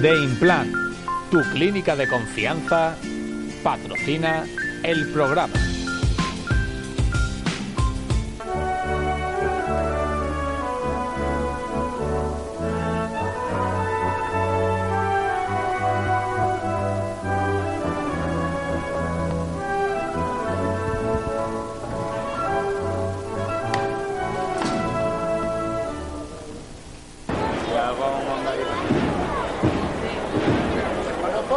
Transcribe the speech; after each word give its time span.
De 0.00 0.22
Implant, 0.22 0.70
tu 1.30 1.40
clínica 1.52 1.96
de 1.96 2.06
confianza, 2.06 2.96
patrocina 3.62 4.44
el 4.82 5.10
programa 5.12 5.54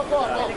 poco 0.03 0.15
o 0.15 0.27
no? 0.27 0.49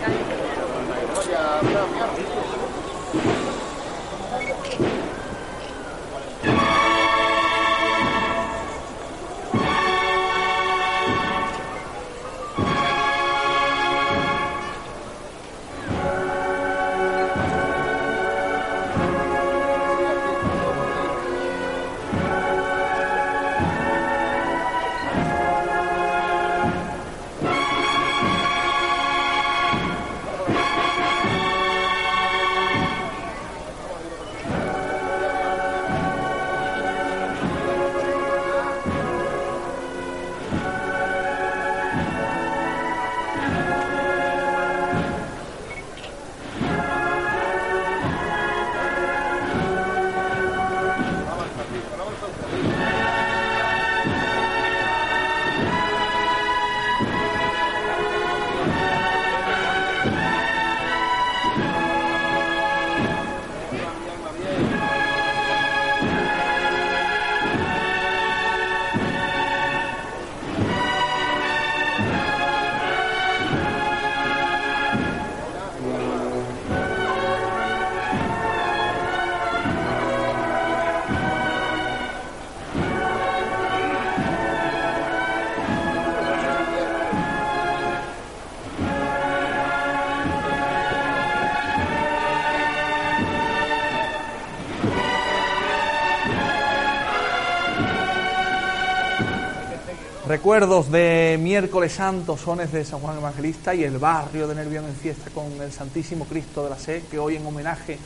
Recuerdos 100.42 100.90
de 100.90 101.38
miércoles 101.40 101.92
santo, 101.92 102.36
sones 102.36 102.72
de 102.72 102.84
San 102.84 102.98
Juan 102.98 103.18
Evangelista 103.18 103.76
y 103.76 103.84
el 103.84 103.98
barrio 103.98 104.48
de 104.48 104.56
Nervión 104.56 104.84
en 104.86 104.94
fiesta 104.96 105.30
con 105.30 105.44
el 105.62 105.70
Santísimo 105.70 106.24
Cristo 106.24 106.64
de 106.64 106.70
la 106.70 106.76
Sé, 106.76 107.04
que 107.08 107.16
hoy 107.16 107.36
en 107.36 107.46
homenaje 107.46 107.96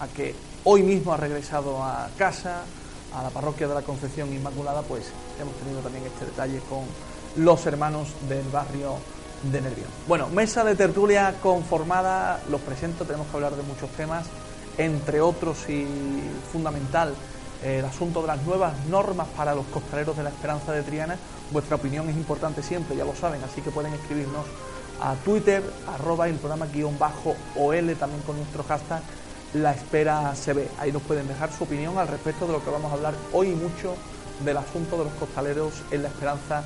a 0.00 0.06
que 0.06 0.34
hoy 0.64 0.82
mismo 0.82 1.14
ha 1.14 1.16
regresado 1.16 1.82
a 1.82 2.10
casa, 2.18 2.64
a 3.14 3.22
la 3.22 3.30
parroquia 3.30 3.66
de 3.66 3.76
la 3.76 3.80
Concepción 3.80 4.30
Inmaculada, 4.30 4.82
pues 4.82 5.04
hemos 5.40 5.54
tenido 5.54 5.80
también 5.80 6.04
este 6.04 6.26
detalle 6.26 6.60
con 6.68 6.82
los 7.42 7.64
hermanos 7.64 8.08
del 8.28 8.44
barrio 8.52 8.96
de 9.50 9.62
Nervión. 9.62 9.88
Bueno, 10.06 10.28
mesa 10.28 10.64
de 10.64 10.74
tertulia 10.74 11.36
conformada, 11.42 12.42
los 12.50 12.60
presento, 12.60 13.06
tenemos 13.06 13.26
que 13.28 13.36
hablar 13.36 13.56
de 13.56 13.62
muchos 13.62 13.88
temas, 13.92 14.26
entre 14.76 15.22
otros 15.22 15.66
y 15.70 15.86
fundamental 16.52 17.14
el 17.64 17.84
asunto 17.84 18.20
de 18.22 18.28
las 18.28 18.42
nuevas 18.42 18.72
normas 18.86 19.28
para 19.36 19.54
los 19.54 19.66
costaleros 19.66 20.16
de 20.16 20.22
la 20.22 20.30
Esperanza 20.30 20.72
de 20.72 20.82
Triana. 20.82 21.16
Vuestra 21.50 21.76
opinión 21.76 22.08
es 22.08 22.16
importante 22.16 22.62
siempre, 22.62 22.96
ya 22.96 23.04
lo 23.04 23.14
saben, 23.14 23.42
así 23.42 23.60
que 23.60 23.70
pueden 23.70 23.94
escribirnos 23.94 24.44
a 25.00 25.14
Twitter, 25.14 25.62
arroba 25.94 26.28
el 26.28 26.36
programa 26.36 26.66
guion 26.66 26.98
bajo 26.98 27.34
OL, 27.56 27.94
también 27.96 28.22
con 28.22 28.36
nuestro 28.36 28.64
hashtag 28.64 29.02
La 29.54 29.72
Espera 29.72 30.34
se 30.34 30.52
ve. 30.52 30.68
Ahí 30.78 30.92
nos 30.92 31.02
pueden 31.02 31.28
dejar 31.28 31.52
su 31.52 31.64
opinión 31.64 31.98
al 31.98 32.08
respecto 32.08 32.46
de 32.46 32.52
lo 32.52 32.64
que 32.64 32.70
vamos 32.70 32.90
a 32.90 32.94
hablar 32.94 33.14
hoy 33.32 33.48
mucho 33.48 33.94
del 34.44 34.56
asunto 34.56 34.98
de 34.98 35.04
los 35.04 35.12
costaleros 35.14 35.72
en 35.90 36.02
la 36.02 36.08
Esperanza 36.08 36.62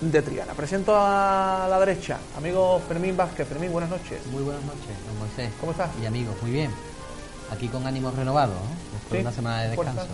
de 0.00 0.22
Triana. 0.22 0.54
Presento 0.54 0.94
a 0.96 1.66
la 1.68 1.78
derecha, 1.78 2.18
amigo 2.36 2.80
Fermín 2.88 3.16
Vázquez. 3.16 3.46
Fermín, 3.46 3.72
buenas 3.72 3.90
noches. 3.90 4.24
Muy 4.26 4.42
buenas 4.42 4.62
noches, 4.64 4.96
don 5.06 5.18
Moisés. 5.18 5.50
¿Cómo 5.60 5.72
estás? 5.72 5.90
Y 6.02 6.06
amigos, 6.06 6.34
muy 6.42 6.50
bien. 6.50 6.89
Aquí 7.50 7.68
con 7.68 7.86
ánimos 7.86 8.14
renovados, 8.14 8.54
¿no? 8.54 8.92
Después 8.92 9.12
de 9.12 9.20
una 9.20 9.32
semana 9.32 9.62
de 9.62 9.70
descanso. 9.70 10.06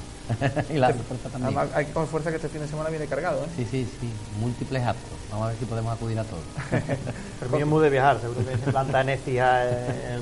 y 0.75 0.79
la 0.79 0.93
fuerza 0.93 1.29
también. 1.29 1.57
Además, 1.57 1.77
hay 1.77 1.87
que 1.87 1.93
coger 1.93 2.09
fuerza 2.09 2.31
que 2.31 2.37
este 2.37 2.49
fin 2.49 2.63
de 2.63 2.69
semana 2.69 2.89
viene 2.89 3.07
cargado, 3.07 3.45
¿eh? 3.45 3.49
Sí, 3.57 3.67
sí, 3.71 3.89
sí. 4.01 4.09
Múltiples 4.41 4.83
actos. 4.83 5.19
Vamos 5.31 5.47
a 5.47 5.49
ver 5.51 5.59
si 5.59 5.65
podemos 5.67 5.93
acudir 5.93 6.19
a 6.19 6.25
todos. 6.25 6.43
Fermín 7.41 7.61
es 7.61 7.67
muy 7.67 7.83
de 7.83 7.91
viajar, 7.91 8.21
seguro 8.21 8.41
que 8.45 8.57
se 8.57 8.71
planta 8.71 9.03
en 9.03 9.09
el 9.11 9.21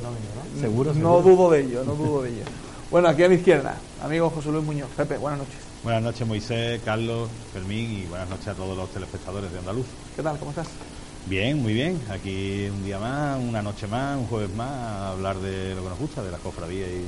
domingo, 0.03 0.33
¿no? 0.35 0.61
Seguro, 0.61 0.95
No 0.95 1.21
dudo 1.21 1.51
de 1.51 1.61
ello, 1.61 1.85
no 1.85 1.95
dudo 1.95 2.23
de 2.23 2.31
ello. 2.31 2.45
Bueno, 2.91 3.09
aquí 3.09 3.25
a 3.25 3.29
mi 3.29 3.37
izquierda, 3.37 3.77
amigo 4.03 4.31
José 4.31 4.51
Luis 4.51 4.65
Muñoz. 4.65 4.89
Pepe, 4.97 5.19
buenas 5.19 5.41
noches. 5.41 5.57
Buenas 5.83 6.03
noches 6.03 6.27
Moisés, 6.27 6.81
Carlos, 6.85 7.29
Fermín 7.53 7.91
y 7.93 8.07
buenas 8.07 8.29
noches 8.29 8.49
a 8.49 8.55
todos 8.55 8.77
los 8.77 8.89
telespectadores 8.91 9.53
de 9.53 9.59
Andaluz. 9.59 9.87
¿Qué 10.17 10.23
tal? 10.23 10.39
¿Cómo 10.39 10.51
estás? 10.51 10.69
Bien, 11.27 11.63
muy 11.63 11.73
bien. 11.73 12.01
Aquí 12.11 12.69
un 12.69 12.85
día 12.85 12.99
más, 12.99 13.39
una 13.41 13.63
noche 13.63 13.87
más, 13.87 14.19
un 14.19 14.27
jueves 14.27 14.55
más, 14.55 14.71
a 14.71 15.11
hablar 15.13 15.37
de 15.39 15.75
lo 15.75 15.83
que 15.83 15.89
nos 15.89 15.99
gusta, 15.99 16.23
de 16.23 16.31
la 16.31 16.39
cofradía 16.39 16.87
y 16.87 17.07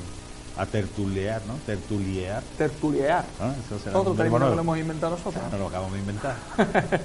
a 0.57 0.65
tertuliar, 0.65 1.43
¿no? 1.47 1.55
Tertuliar. 1.67 2.43
Tertuliar. 2.57 3.25
¿no? 3.39 3.53
Eso 3.53 3.79
será 3.83 3.99
Otro 3.99 4.15
término 4.15 4.49
que 4.49 4.57
lo 4.57 4.63
hemos 4.63 4.79
inventado 4.79 5.17
nosotros. 5.17 5.43
No 5.53 5.59
lo 5.59 5.69
acabamos 5.69 5.93
de 5.93 5.99
inventar. 5.99 6.37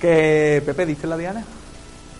que 0.00 0.62
Pepe, 0.64 0.86
¿dice 0.86 1.08
la 1.08 1.16
Diana? 1.16 1.44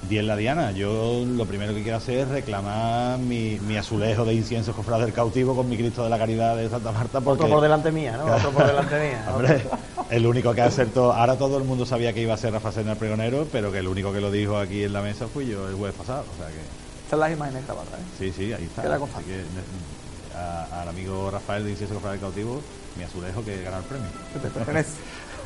Bien 0.08 0.26
la 0.26 0.36
Diana, 0.36 0.70
yo 0.72 1.24
lo 1.24 1.46
primero 1.46 1.72
que 1.72 1.82
quiero 1.82 1.96
hacer 1.96 2.18
es 2.18 2.28
reclamar 2.28 3.18
mi, 3.18 3.58
mi 3.60 3.78
azulejo 3.78 4.26
de 4.26 4.34
incienso 4.34 4.74
cofrad 4.74 5.00
del 5.00 5.14
cautivo 5.14 5.56
con 5.56 5.66
mi 5.66 5.78
Cristo 5.78 6.04
de 6.04 6.10
la 6.10 6.18
Caridad 6.18 6.56
de 6.56 6.68
Santa 6.68 6.92
Marta 6.92 7.22
porque... 7.22 7.44
Otro 7.44 7.54
por 7.54 7.62
delante 7.62 7.90
mía, 7.90 8.18
¿no? 8.18 8.34
Otro 8.34 8.50
por 8.50 8.66
delante 8.66 9.00
mía. 9.00 9.24
Hombre, 9.32 9.64
el 10.10 10.26
único 10.26 10.54
que 10.54 10.62
acertó, 10.62 11.12
ahora 11.12 11.36
todo 11.36 11.56
el 11.58 11.64
mundo 11.64 11.86
sabía 11.86 12.12
que 12.12 12.20
iba 12.22 12.34
a 12.34 12.36
ser 12.36 12.52
Rafa 12.52 12.72
Sena 12.72 12.92
el 12.92 12.98
pregonero, 12.98 13.46
pero 13.50 13.72
que 13.72 13.78
el 13.78 13.88
único 13.88 14.12
que 14.12 14.20
lo 14.20 14.30
dijo 14.30 14.56
aquí 14.58 14.84
en 14.84 14.92
la 14.92 15.02
mesa 15.02 15.26
fui 15.26 15.46
yo 15.46 15.68
el 15.68 15.74
jueves 15.74 15.96
pasado, 15.96 16.24
o 16.34 16.38
sea 16.38 16.48
que... 16.48 16.60
Están 17.04 17.20
las 17.20 17.32
imágenes 17.32 17.64
grabadas, 17.66 17.88
¿eh? 17.94 18.02
Sí, 18.18 18.32
sí, 18.32 18.52
ahí 18.52 18.64
está. 18.64 18.82
Queda 18.82 18.96
Así 18.96 19.24
que, 19.24 19.36
ne- 19.36 20.38
a- 20.38 20.82
al 20.82 20.88
amigo 20.88 21.30
Rafael 21.30 21.64
de 21.64 21.70
Incienso 21.70 21.94
Cofrade 21.94 22.14
del 22.16 22.22
Cautivo, 22.22 22.60
mi 22.96 23.04
azulejo 23.04 23.44
que 23.44 23.62
gana 23.62 23.78
el 23.78 23.84
premio. 23.84 24.08
que 24.32 24.38
te 24.40 24.48
pertenece. 24.48 24.90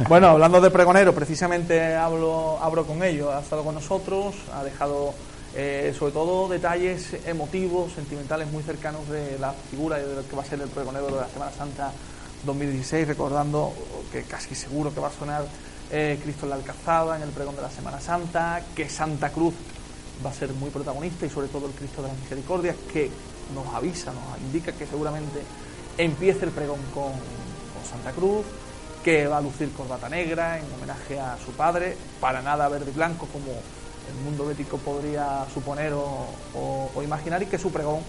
Bueno, 0.08 0.28
hablando 0.28 0.60
de 0.60 0.70
pregonero, 0.70 1.12
precisamente 1.14 1.94
hablo, 1.96 2.58
abro 2.62 2.84
con 2.86 3.02
ello. 3.02 3.32
Ha 3.32 3.40
estado 3.40 3.64
con 3.64 3.74
nosotros, 3.74 4.34
ha 4.54 4.62
dejado 4.62 5.12
eh, 5.56 5.92
sobre 5.98 6.12
todo 6.12 6.48
detalles 6.48 7.16
emotivos, 7.26 7.92
sentimentales 7.94 8.48
muy 8.52 8.62
cercanos 8.62 9.08
de 9.08 9.38
la 9.40 9.52
figura 9.70 9.98
y 9.98 10.02
de 10.04 10.14
lo 10.14 10.28
que 10.28 10.36
va 10.36 10.42
a 10.42 10.46
ser 10.46 10.60
el 10.60 10.68
pregonero 10.68 11.06
de 11.06 11.16
la 11.20 11.28
Semana 11.28 11.50
Santa 11.50 11.90
2016, 12.44 13.08
recordando 13.08 13.72
que 14.12 14.22
casi 14.22 14.54
seguro 14.54 14.92
que 14.92 15.00
va 15.00 15.08
a 15.08 15.12
sonar 15.12 15.44
eh, 15.90 16.18
Cristo 16.22 16.46
en 16.46 16.50
la 16.50 16.56
Alcazaba 16.56 17.16
en 17.16 17.22
el 17.22 17.30
pregón 17.30 17.56
de 17.56 17.62
la 17.62 17.70
Semana 17.70 18.00
Santa, 18.00 18.62
que 18.74 18.88
Santa 18.88 19.30
Cruz 19.30 19.54
va 20.24 20.30
a 20.30 20.34
ser 20.34 20.52
muy 20.52 20.70
protagonista 20.70 21.26
y 21.26 21.30
sobre 21.30 21.48
todo 21.48 21.66
el 21.66 21.72
Cristo 21.72 22.02
de 22.02 22.08
la 22.08 22.14
Misericordia, 22.14 22.74
que 22.92 23.10
nos 23.54 23.66
avisa, 23.74 24.12
nos 24.12 24.40
indica 24.40 24.72
que 24.72 24.86
seguramente 24.86 25.40
empiece 25.96 26.44
el 26.44 26.50
pregón 26.50 26.80
con, 26.94 27.12
Santa 27.88 28.12
Cruz, 28.12 28.44
que 29.02 29.26
va 29.26 29.38
a 29.38 29.40
lucir 29.40 29.72
corbata 29.72 30.10
negra 30.10 30.58
en 30.58 30.64
homenaje 30.74 31.18
a 31.18 31.38
su 31.42 31.52
padre, 31.52 31.96
para 32.20 32.42
nada 32.42 32.68
verde 32.68 32.90
y 32.90 32.94
blanco 32.94 33.26
como 33.32 33.52
el 33.52 34.24
mundo 34.24 34.44
bético 34.44 34.76
podría 34.76 35.46
suponer 35.54 35.94
o, 35.94 37.02
imaginar, 37.02 37.42
y 37.42 37.46
que 37.46 37.56
su 37.58 37.70
pregón, 37.70 38.00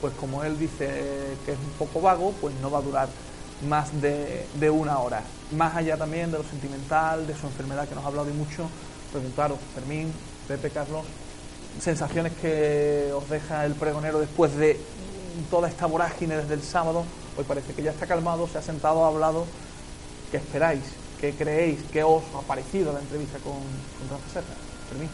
pues 0.00 0.14
como 0.14 0.42
él 0.42 0.58
dice 0.58 0.88
que 1.44 1.52
es 1.52 1.58
un 1.58 1.72
poco 1.78 2.00
vago, 2.00 2.34
pues 2.40 2.52
no 2.60 2.72
va 2.72 2.78
a 2.78 2.82
durar 2.82 3.08
más 3.68 4.00
de, 4.00 4.46
de 4.54 4.70
una 4.70 4.98
hora. 4.98 5.22
Más 5.52 5.74
allá 5.76 5.96
también 5.96 6.30
de 6.30 6.38
lo 6.38 6.44
sentimental, 6.44 7.26
de 7.26 7.36
su 7.36 7.46
enfermedad 7.46 7.88
que 7.88 7.94
nos 7.94 8.04
ha 8.04 8.08
hablado 8.08 8.26
de 8.26 8.32
mucho, 8.32 8.68
preguntaros, 9.12 9.58
Fermín, 9.74 10.12
Pepe, 10.46 10.70
Carlos, 10.70 11.04
sensaciones 11.80 12.32
que 12.40 13.12
os 13.14 13.28
deja 13.28 13.64
el 13.64 13.74
pregonero 13.74 14.20
después 14.20 14.56
de 14.56 14.80
toda 15.50 15.68
esta 15.68 15.86
vorágine 15.86 16.36
desde 16.36 16.54
el 16.54 16.62
sábado. 16.62 17.04
Hoy 17.36 17.44
parece 17.44 17.72
que 17.72 17.82
ya 17.82 17.90
está 17.90 18.06
calmado, 18.06 18.48
se 18.48 18.58
ha 18.58 18.62
sentado, 18.62 19.04
ha 19.04 19.08
hablado. 19.08 19.46
¿Qué 20.30 20.36
esperáis? 20.36 20.82
¿Qué 21.20 21.32
creéis? 21.34 21.80
¿Qué 21.92 22.02
os 22.02 22.22
ha 22.34 22.40
parecido 22.46 22.92
la 22.92 23.00
entrevista 23.00 23.38
con, 23.38 23.54
con 23.54 24.08
Rafa 24.10 24.32
Serra? 24.32 24.54
Fermín. 24.88 25.08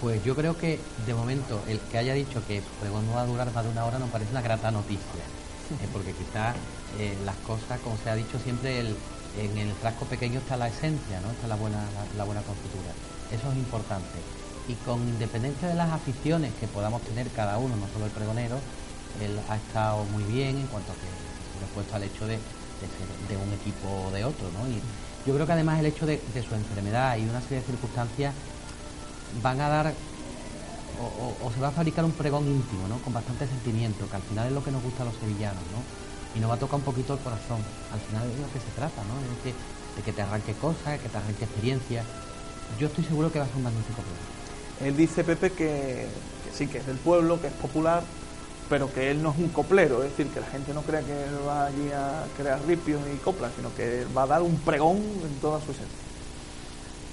Pues 0.00 0.22
yo 0.24 0.36
creo 0.36 0.56
que 0.56 0.78
de 1.06 1.14
momento 1.14 1.60
el 1.66 1.80
que 1.80 1.98
haya 1.98 2.14
dicho 2.14 2.40
que 2.46 2.62
pregón 2.80 3.06
no 3.06 3.14
va 3.14 3.22
a 3.22 3.26
durar 3.26 3.52
más 3.52 3.64
de 3.64 3.70
una 3.70 3.84
hora 3.84 3.98
nos 3.98 4.10
parece 4.10 4.30
una 4.30 4.42
grata 4.42 4.70
noticia, 4.70 5.24
eh, 5.82 5.88
porque 5.92 6.12
quizás 6.12 6.54
eh, 6.92 7.18
las 7.24 7.36
cosas, 7.38 7.80
como 7.80 7.96
se 7.98 8.10
ha 8.10 8.14
dicho 8.14 8.38
siempre, 8.38 8.80
el- 8.80 8.96
en 9.34 9.58
el 9.58 9.74
frasco 9.74 10.06
pequeño 10.06 10.40
está 10.40 10.56
la 10.56 10.68
esencia, 10.68 11.20
¿no? 11.20 11.30
está 11.30 11.46
la 11.46 11.56
buena, 11.56 11.90
la, 12.16 12.24
buena 12.24 12.42
confitura. 12.42 12.94
Eso 13.30 13.50
es 13.52 13.58
importante. 13.58 14.24
Y 14.66 14.74
con 14.76 15.06
independencia 15.08 15.68
de 15.68 15.74
las 15.74 15.90
aficiones 15.92 16.54
que 16.54 16.66
podamos 16.68 17.02
tener 17.04 17.30
cada 17.32 17.58
uno, 17.58 17.76
no 17.76 17.88
solo 17.88 18.06
el 18.06 18.12
pregonero, 18.12 18.62
él 19.20 19.38
ha 19.48 19.56
estado 19.56 20.04
muy 20.06 20.24
bien 20.24 20.58
en 20.58 20.66
cuanto 20.66 20.92
a 20.92 20.96
que 20.96 21.06
puesto 21.74 21.94
al 21.96 22.02
hecho 22.04 22.26
de, 22.26 22.36
de 22.80 22.88
ser 22.88 23.08
de 23.18 23.36
un 23.36 23.52
equipo 23.52 23.88
o 24.06 24.10
de 24.12 24.24
otro. 24.24 24.50
¿no? 24.50 24.68
Y 24.68 24.82
yo 25.26 25.34
creo 25.34 25.46
que 25.46 25.52
además 25.52 25.78
el 25.80 25.86
hecho 25.86 26.06
de, 26.06 26.18
de 26.32 26.42
su 26.42 26.54
enfermedad 26.54 27.16
y 27.18 27.26
una 27.28 27.40
serie 27.40 27.60
de 27.60 27.66
circunstancias 27.66 28.34
van 29.30 29.60
a 29.60 29.68
dar 29.68 29.94
o 30.98 31.50
se 31.52 31.60
va 31.60 31.68
a 31.68 31.72
fabricar 31.72 32.04
un 32.04 32.12
pregón 32.12 32.48
íntimo, 32.48 32.88
¿no? 32.88 33.00
Con 33.02 33.12
bastante 33.12 33.46
sentimiento, 33.46 34.08
que 34.08 34.16
al 34.16 34.22
final 34.22 34.46
es 34.48 34.52
lo 34.52 34.62
que 34.62 34.70
nos 34.72 34.82
gusta 34.82 35.02
a 35.02 35.06
los 35.06 35.16
sevillanos, 35.16 35.68
¿no? 35.70 35.86
Y 36.34 36.40
nos 36.40 36.50
va 36.50 36.54
a 36.54 36.58
tocar 36.58 36.76
un 36.76 36.84
poquito 36.84 37.14
el 37.14 37.20
corazón. 37.20 37.60
Al 37.92 38.00
final 38.00 38.28
es 38.28 38.36
de 38.36 38.42
lo 38.42 38.52
que 38.52 38.60
se 38.60 38.70
trata, 38.76 39.02
¿no? 39.04 39.14
Es 39.20 39.44
de, 39.44 40.02
que 40.02 40.12
te 40.12 40.22
arranque 40.22 40.52
cosas, 40.54 41.00
que 41.00 41.08
te 41.08 41.16
arranque 41.16 41.44
experiencias. 41.44 42.04
Yo 42.78 42.86
estoy 42.86 43.04
seguro 43.04 43.32
que 43.32 43.38
va 43.38 43.46
a 43.46 43.48
ser 43.48 43.56
un 43.56 43.64
magnífico 43.64 44.02
pregón. 44.02 44.88
Él 44.88 44.96
dice, 44.96 45.24
Pepe, 45.24 45.50
que, 45.50 46.06
que 46.44 46.52
sí, 46.56 46.68
que 46.68 46.78
es 46.78 46.86
del 46.86 46.98
pueblo, 46.98 47.40
que 47.40 47.48
es 47.48 47.52
popular, 47.54 48.04
pero 48.68 48.92
que 48.92 49.10
él 49.10 49.22
no 49.22 49.32
es 49.32 49.38
un 49.38 49.48
coplero, 49.48 50.04
es 50.04 50.10
decir, 50.10 50.32
que 50.32 50.40
la 50.40 50.46
gente 50.46 50.74
no 50.74 50.82
crea 50.82 51.00
que 51.00 51.12
él 51.12 51.38
va 51.46 51.66
allí 51.66 51.90
a 51.90 52.24
crear 52.36 52.60
ripios 52.66 53.00
y 53.12 53.16
coplas, 53.16 53.52
sino 53.56 53.74
que 53.74 54.06
va 54.16 54.22
a 54.24 54.26
dar 54.26 54.42
un 54.42 54.56
pregón 54.58 54.98
en 54.98 55.40
toda 55.40 55.58
su 55.60 55.72
esencia. 55.72 56.07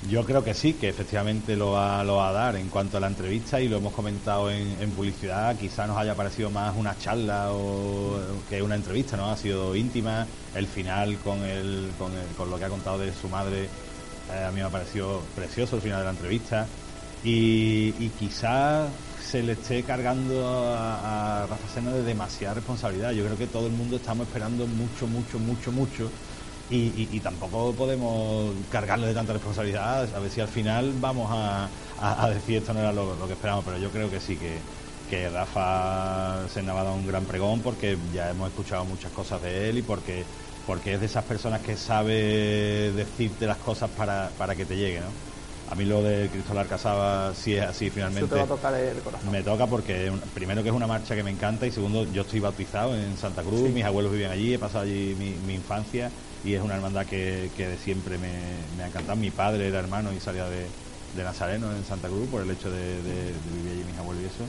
Yo 0.08 0.24
creo 0.24 0.44
que 0.44 0.54
sí, 0.54 0.78
que 0.78 0.88
efectivamente 0.90 1.56
lo 1.56 1.72
va, 1.72 2.04
lo 2.04 2.18
va 2.18 2.30
a 2.30 2.32
dar 2.32 2.56
en 2.58 2.70
cuanto 2.70 2.98
a 2.98 3.00
la 3.00 3.08
entrevista 3.08 3.60
y 3.60 3.68
lo 3.68 3.78
hemos 3.78 3.92
comentado 3.94 4.52
en, 4.52 4.80
en 4.80 4.94
publicidad. 4.94 5.58
Quizá 5.58 5.88
nos 5.88 5.98
haya 5.98 6.16
parecido 6.16 6.52
más 6.52 6.76
una 6.76 6.96
charla 6.96 7.54
o 7.54 8.44
que 8.46 8.62
una 8.62 8.76
entrevista, 8.76 9.18
¿no? 9.18 9.32
Ha 9.32 9.38
sido 9.38 9.76
íntima. 9.76 10.32
El 10.54 10.68
final 10.68 11.18
con, 11.20 11.44
el, 11.44 11.96
con, 11.98 12.16
el- 12.16 12.36
con 12.36 12.52
lo 12.52 12.60
que 12.60 12.66
ha 12.66 12.70
contado 12.70 13.00
de 13.00 13.14
su 13.14 13.30
madre, 13.30 13.74
eh, 14.28 14.44
a 14.44 14.52
mí 14.52 14.60
me 14.60 14.64
ha 14.68 14.70
parecido 14.70 15.34
precioso 15.34 15.76
el 15.78 15.82
final 15.82 16.00
de 16.00 16.06
la 16.06 16.12
entrevista. 16.12 16.76
Y, 17.22 17.96
y 18.06 18.12
quizá 18.16 19.00
se 19.16 19.42
le 19.42 19.54
esté 19.54 19.84
cargando 19.84 20.46
a, 20.76 21.44
a 21.44 21.48
Rafa 21.48 21.68
Sena 21.68 21.92
de 21.94 22.04
demasiada 22.04 22.54
responsabilidad. 22.54 23.12
Yo 23.14 23.26
creo 23.26 23.38
que 23.38 23.48
todo 23.48 23.66
el 23.66 23.74
mundo 23.74 23.96
estamos 23.96 24.28
esperando 24.28 24.68
mucho, 24.68 25.08
mucho, 25.08 25.40
mucho, 25.40 25.72
mucho. 25.72 26.14
Y, 26.68 26.88
y- 26.88 27.16
y 27.18 27.22
tampoco 27.22 27.76
podemos 27.76 28.56
cargarle 28.70 29.06
de 29.08 29.14
tanta 29.14 29.34
responsabilidad. 29.34 30.16
A 30.16 30.20
ver 30.20 30.32
si 30.32 30.42
al 30.42 30.48
final 30.48 30.96
vamos 30.96 31.30
a, 31.32 31.66
a- 31.96 32.26
a 32.26 32.30
decir 32.32 32.58
esto 32.58 32.74
no 32.74 32.80
era 32.80 32.92
lo, 32.92 33.16
lo 33.16 33.28
que 33.28 33.34
esperamos, 33.34 33.64
pero 33.64 33.78
yo 33.78 33.92
creo 33.92 34.10
que 34.10 34.20
sí, 34.20 34.40
que, 34.40 34.66
que 35.06 35.30
Rafa 35.30 36.48
Sena 36.48 36.74
va 36.74 36.82
a 36.82 36.84
dar 36.86 36.94
un 36.94 37.06
gran 37.06 37.28
pregón 37.28 37.62
porque 37.62 38.00
ya 38.10 38.32
hemos 38.32 38.48
escuchado 38.50 38.84
muchas 38.86 39.12
cosas 39.12 39.42
de 39.44 39.70
él 39.70 39.78
y 39.78 39.82
porque, 39.84 40.28
porque 40.66 40.94
es 40.96 41.00
de 41.00 41.06
esas 41.06 41.26
personas 41.26 41.62
que 41.62 41.78
sabe 41.78 42.14
decirte 42.94 43.46
las 43.46 43.60
cosas 43.60 43.92
para, 43.92 44.36
para 44.36 44.56
que 44.56 44.66
te 44.66 44.76
llegue, 44.76 45.02
¿no? 45.02 45.14
A 45.68 45.76
mí 45.76 45.84
lo 45.86 46.04
de 46.04 46.30
Cristóbal 46.30 46.68
Casaba, 46.68 47.34
si 47.34 47.56
es 47.56 47.64
así 47.64 47.88
Eso 47.88 47.96
finalmente. 47.96 48.30
te 48.30 48.36
va 48.36 48.44
a 48.44 48.48
tocar 48.48 48.74
el 48.76 49.02
corazón. 49.04 49.32
Me 49.32 49.44
toca 49.44 49.68
porque, 49.68 50.12
primero, 50.34 50.62
que 50.62 50.70
es 50.70 50.76
una 50.76 50.86
marcha 50.86 51.16
que 51.16 51.24
me 51.24 51.32
encanta 51.32 51.66
y 51.66 51.72
segundo, 51.72 52.06
yo 52.12 52.22
estoy 52.22 52.40
bautizado 52.40 52.96
en 52.96 53.18
Santa 53.18 53.44
Cruz, 53.44 53.68
Sí. 53.68 53.74
mis 53.74 53.84
abuelos 53.84 54.12
viven 54.12 54.30
allí, 54.30 54.54
he 54.54 54.60
pasado 54.60 54.84
allí 54.84 55.16
mi, 55.16 55.40
mi 55.40 55.56
infancia 55.56 56.14
y 56.46 56.54
es 56.54 56.62
una 56.62 56.76
hermandad 56.76 57.06
que, 57.06 57.52
que 57.56 57.68
de 57.68 57.78
siempre 57.78 58.18
me, 58.18 58.70
me 58.70 58.84
ha 58.84 58.88
encantado. 58.88 59.18
Mi 59.18 59.32
padre 59.32 59.68
era 59.68 59.80
hermano 59.80 60.14
y 60.14 60.20
salía 60.20 60.48
de, 60.48 60.76
de 61.12 61.24
Nazareno 61.24 61.76
en 61.76 61.84
Santa 61.86 62.08
Cruz 62.08 62.30
por 62.30 62.42
el 62.44 62.52
hecho 62.52 62.70
de, 62.70 63.02
de- 63.02 63.34
de 63.34 63.52
vivir 63.52 63.72
allí 63.72 63.84
mis 63.84 63.98
abuelos 63.98 64.24
y 64.24 64.26
eso. 64.28 64.44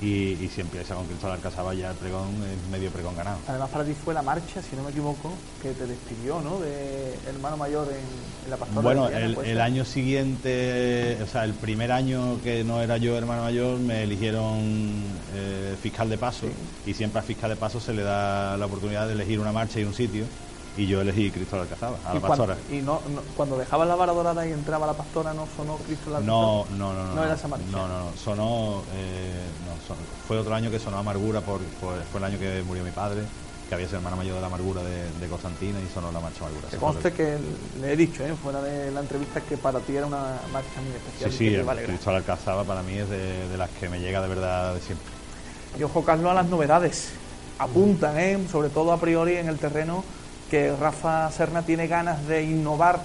Y, 0.00 0.32
y 0.44 0.48
si 0.48 0.60
empieza 0.60 0.94
con 0.96 1.06
Cristóbal 1.06 1.40
Casaba 1.40 1.72
ya 1.74 1.90
el 1.90 1.96
pregón 1.96 2.42
es 2.44 2.58
medio 2.70 2.90
pregón 2.90 3.14
ganado. 3.14 3.38
Además, 3.46 3.70
para 3.70 3.84
ti 3.84 3.94
fue 3.94 4.12
la 4.12 4.22
marcha, 4.22 4.60
si 4.60 4.74
no 4.74 4.82
me 4.82 4.90
equivoco, 4.90 5.30
que 5.60 5.72
te 5.74 5.86
despidió, 5.86 6.40
¿no? 6.40 6.58
De 6.60 7.14
hermano 7.26 7.56
mayor 7.56 7.92
en, 7.92 7.98
en 8.44 8.50
la 8.50 8.56
pastora. 8.56 8.82
Bueno, 8.82 9.08
de 9.08 9.24
el, 9.52 9.60
año 9.60 9.84
siguiente, 9.84 11.18
o 11.22 11.26
sea, 11.26 11.44
el 11.44 11.54
primer 11.54 11.92
año 11.92 12.40
que 12.40 12.64
no 12.64 12.82
era 12.82 12.96
yo 12.96 13.16
hermano 13.16 13.42
mayor, 13.42 13.78
me 13.78 14.02
eligieron 14.02 15.22
eh, 15.28 15.76
fiscal 15.78 16.08
de 16.08 16.18
paso 16.18 16.46
y 16.84 16.94
siempre 16.94 17.20
a 17.20 17.22
fiscal 17.22 17.50
de 17.50 17.56
paso 17.56 17.78
se 17.80 17.92
le 17.92 18.02
da 18.02 18.56
la 18.56 18.66
oportunidad 18.66 19.06
de 19.06 19.12
elegir 19.12 19.38
una 19.40 19.52
marcha 19.52 19.78
y 19.80 19.84
un 19.84 19.94
sitio 19.94 20.30
y 20.76 20.86
yo 20.86 21.00
elegí 21.00 21.30
Cristóbal 21.30 21.62
Alcazaba, 21.64 21.96
a 22.04 22.10
Y 22.12 22.14
la 22.14 22.20
cuando, 22.26 22.46
pastora. 22.46 22.56
y 22.68 22.82
no, 22.82 23.00
no- 23.08 23.22
cuando 23.36 23.56
dejabas 23.56 23.86
la 23.86 23.94
vara 23.94 24.12
dorada 24.12 24.46
y 24.46 24.52
entraba 24.52 24.86
la 24.86 24.94
pastora, 24.94 25.32
¿no 25.32 25.46
sonó 25.56 25.76
Cristo 25.76 26.10
la 26.10 26.20
No, 26.20 26.66
no, 26.76 26.92
no, 26.92 27.04
no. 27.06 27.14
No 27.14 27.24
era 27.24 27.34
esa 27.34 27.48
marcha. 27.48 27.64
No, 27.70 27.86
no, 27.86 27.98
no. 28.10 28.16
Sonó, 28.16 28.82
eh, 28.94 29.32
no, 29.66 29.72
son- 29.86 29.96
fue 30.26 30.38
otro 30.38 30.54
año 30.54 30.70
que 30.70 30.78
sonó 30.78 30.98
Amargura, 30.98 31.40
por, 31.40 31.60
por- 31.80 32.02
fue 32.10 32.18
el 32.18 32.24
año 32.24 32.38
que 32.38 32.62
murió 32.66 32.82
mi 32.82 32.90
padre, 32.90 33.22
que 33.68 33.74
había 33.74 33.86
sido 33.86 33.98
hermano 33.98 34.16
mayor 34.16 34.34
de 34.34 34.40
la 34.40 34.48
Amargura 34.48 34.82
de, 34.82 35.10
de 35.20 35.26
Constantina 35.28 35.78
y 35.80 35.88
sonó 35.94 36.10
la 36.10 36.20
marcha 36.20 36.40
Amargura. 36.40 36.68
Que 36.68 36.74
el- 36.74 36.80
conste 36.80 37.12
que 37.12 37.38
le 37.80 37.92
he 37.92 37.96
dicho, 37.96 38.24
¿eh? 38.24 38.34
fuera 38.42 38.60
de 38.60 38.90
la 38.90 39.00
entrevista, 39.00 39.40
que 39.40 39.56
para 39.56 39.78
ti 39.80 39.96
era 39.96 40.06
una 40.06 40.40
marcha 40.52 40.80
muy 40.84 40.92
especial. 40.96 41.30
Sí, 41.30 41.36
sí, 41.38 41.44
que 41.44 41.50
te 41.52 41.60
el 41.60 41.66
va 41.66 41.70
a 41.70 41.72
alegrar. 41.74 41.94
Cristóbal 41.96 42.16
Alcazaba 42.18 42.64
para 42.64 42.82
mí 42.82 42.94
es 42.98 43.08
de, 43.08 43.48
de 43.48 43.56
las 43.56 43.70
que 43.70 43.88
me 43.88 44.00
llega 44.00 44.20
de 44.20 44.28
verdad 44.28 44.74
de 44.74 44.80
siempre. 44.80 45.06
Y 45.78 45.82
ojo, 45.84 46.04
Carlos, 46.04 46.30
a 46.30 46.34
las 46.34 46.46
novedades. 46.46 47.12
Apuntan, 47.58 48.18
¿eh? 48.18 48.46
sobre 48.50 48.68
todo 48.68 48.92
a 48.92 48.98
priori 49.00 49.36
en 49.36 49.48
el 49.48 49.58
terreno, 49.60 50.04
que 50.54 50.70
Rafa 50.76 51.32
Serna 51.32 51.62
tiene 51.62 51.88
ganas 51.88 52.28
de 52.28 52.44
innovar, 52.44 53.00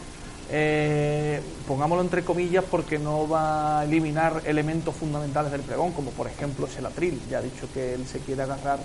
eh, 0.51 1.41
pongámoslo 1.68 2.03
entre 2.03 2.24
comillas, 2.24 2.63
porque 2.70 3.00
no 3.00 3.27
va 3.27 3.79
a 3.79 3.86
eliminar 3.86 4.44
elementos 4.46 4.94
fundamentales 4.94 5.51
del 5.51 5.62
pregón, 5.62 5.91
como 5.94 6.12
por 6.12 6.27
ejemplo 6.27 6.68
es 6.68 6.77
el 6.77 6.86
atril. 6.86 7.20
Ya 7.27 7.39
ha 7.39 7.41
dicho 7.41 7.68
que 7.74 7.96
él 7.96 8.06
se 8.06 8.20
quiere 8.20 8.44
agarrar 8.44 8.77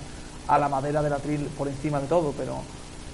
a 0.49 0.59
la 0.59 0.71
madera 0.71 1.03
del 1.03 1.13
atril 1.13 1.41
por 1.59 1.69
encima 1.69 2.01
de 2.01 2.07
todo, 2.07 2.33
pero 2.39 2.57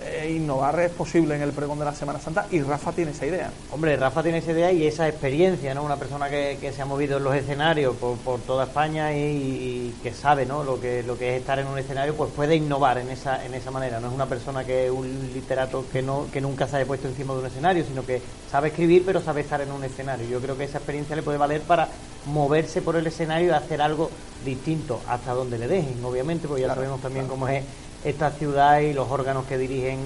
eh, 0.03 0.33
innovar 0.37 0.79
es 0.81 0.91
posible 0.91 1.35
en 1.37 1.43
el 1.43 1.53
pregón 1.53 1.79
de 1.79 1.85
la 1.85 1.95
Semana 1.95 2.19
Santa 2.21 2.47
y 2.51 2.61
Rafa 2.63 2.93
tiene 2.93 3.11
esa 3.13 3.27
idea. 3.27 3.51
Hombre, 3.73 3.97
Rafa 3.97 4.23
tiene 4.23 4.39
esa 4.39 4.53
idea 4.53 4.73
y 4.73 4.87
esa 4.87 5.09
experiencia, 5.09 5.75
¿no? 5.75 5.83
Una 5.83 5.97
persona 5.97 6.29
que, 6.29 6.59
que 6.61 6.73
se 6.73 6.83
ha 6.83 6.87
movido 6.87 7.19
en 7.19 7.25
los 7.25 7.35
escenarios 7.35 7.95
por, 7.97 8.17
por 8.19 8.41
toda 8.41 8.65
España 8.65 9.13
y, 9.13 9.21
y 9.21 9.95
que 10.03 10.13
sabe, 10.13 10.47
¿no? 10.47 10.65
Lo 10.65 10.81
que, 10.81 11.03
lo 11.03 11.17
que 11.19 11.35
es 11.37 11.41
estar 11.41 11.59
en 11.59 11.67
un 11.67 11.79
escenario, 11.79 12.15
pues 12.15 12.31
puede 12.35 12.57
innovar 12.57 12.99
en 12.99 13.11
esa, 13.11 13.45
en 13.45 13.55
esa 13.55 13.71
manera. 13.71 14.01
No 14.01 14.09
es 14.09 14.15
una 14.15 14.27
persona 14.27 14.65
que 14.65 14.87
es 14.87 14.91
un 14.91 15.31
literato 15.35 15.85
que 15.93 16.03
no, 16.03 16.27
que 16.33 16.41
nunca 16.41 16.67
se 16.67 16.77
haya 16.77 16.87
puesto 16.87 17.09
encima 17.09 17.35
de 17.35 17.41
un 17.41 17.47
escenario, 17.47 17.85
sino 17.85 18.05
que 18.05 18.21
sabe 18.51 18.69
escribir, 18.69 19.03
pero 19.05 19.21
sabe 19.21 19.43
estar 19.43 19.61
en 19.61 19.71
un 19.73 19.85
escenario. 19.85 20.29
Yo 20.29 20.41
creo 20.41 20.57
que 20.57 20.65
esa 20.65 20.79
experiencia 20.79 21.15
le 21.17 21.23
puede 21.23 21.39
valer 21.39 21.61
para 21.63 21.89
moverse 22.27 22.83
por 22.83 22.97
el 22.97 23.07
escenario 23.07 23.49
y 23.49 23.51
hacer 23.53 23.81
algo 23.81 24.11
distinto, 24.45 25.01
hasta 25.09 25.33
donde 25.33 25.59
le 25.59 25.69
dejen, 25.69 26.05
obviamente, 26.05 26.47
porque 26.49 26.63
ya 26.63 26.69
Claro, 26.69 26.81
sabemos 26.83 27.01
también 27.03 27.27
claro. 27.27 27.41
cómo 27.41 27.49
es 27.49 27.63
esta 28.05 28.31
ciudad 28.31 28.81
y 28.81 28.93
los 28.93 29.11
órganos 29.11 29.45
que 29.47 29.59
dirigen 29.59 29.99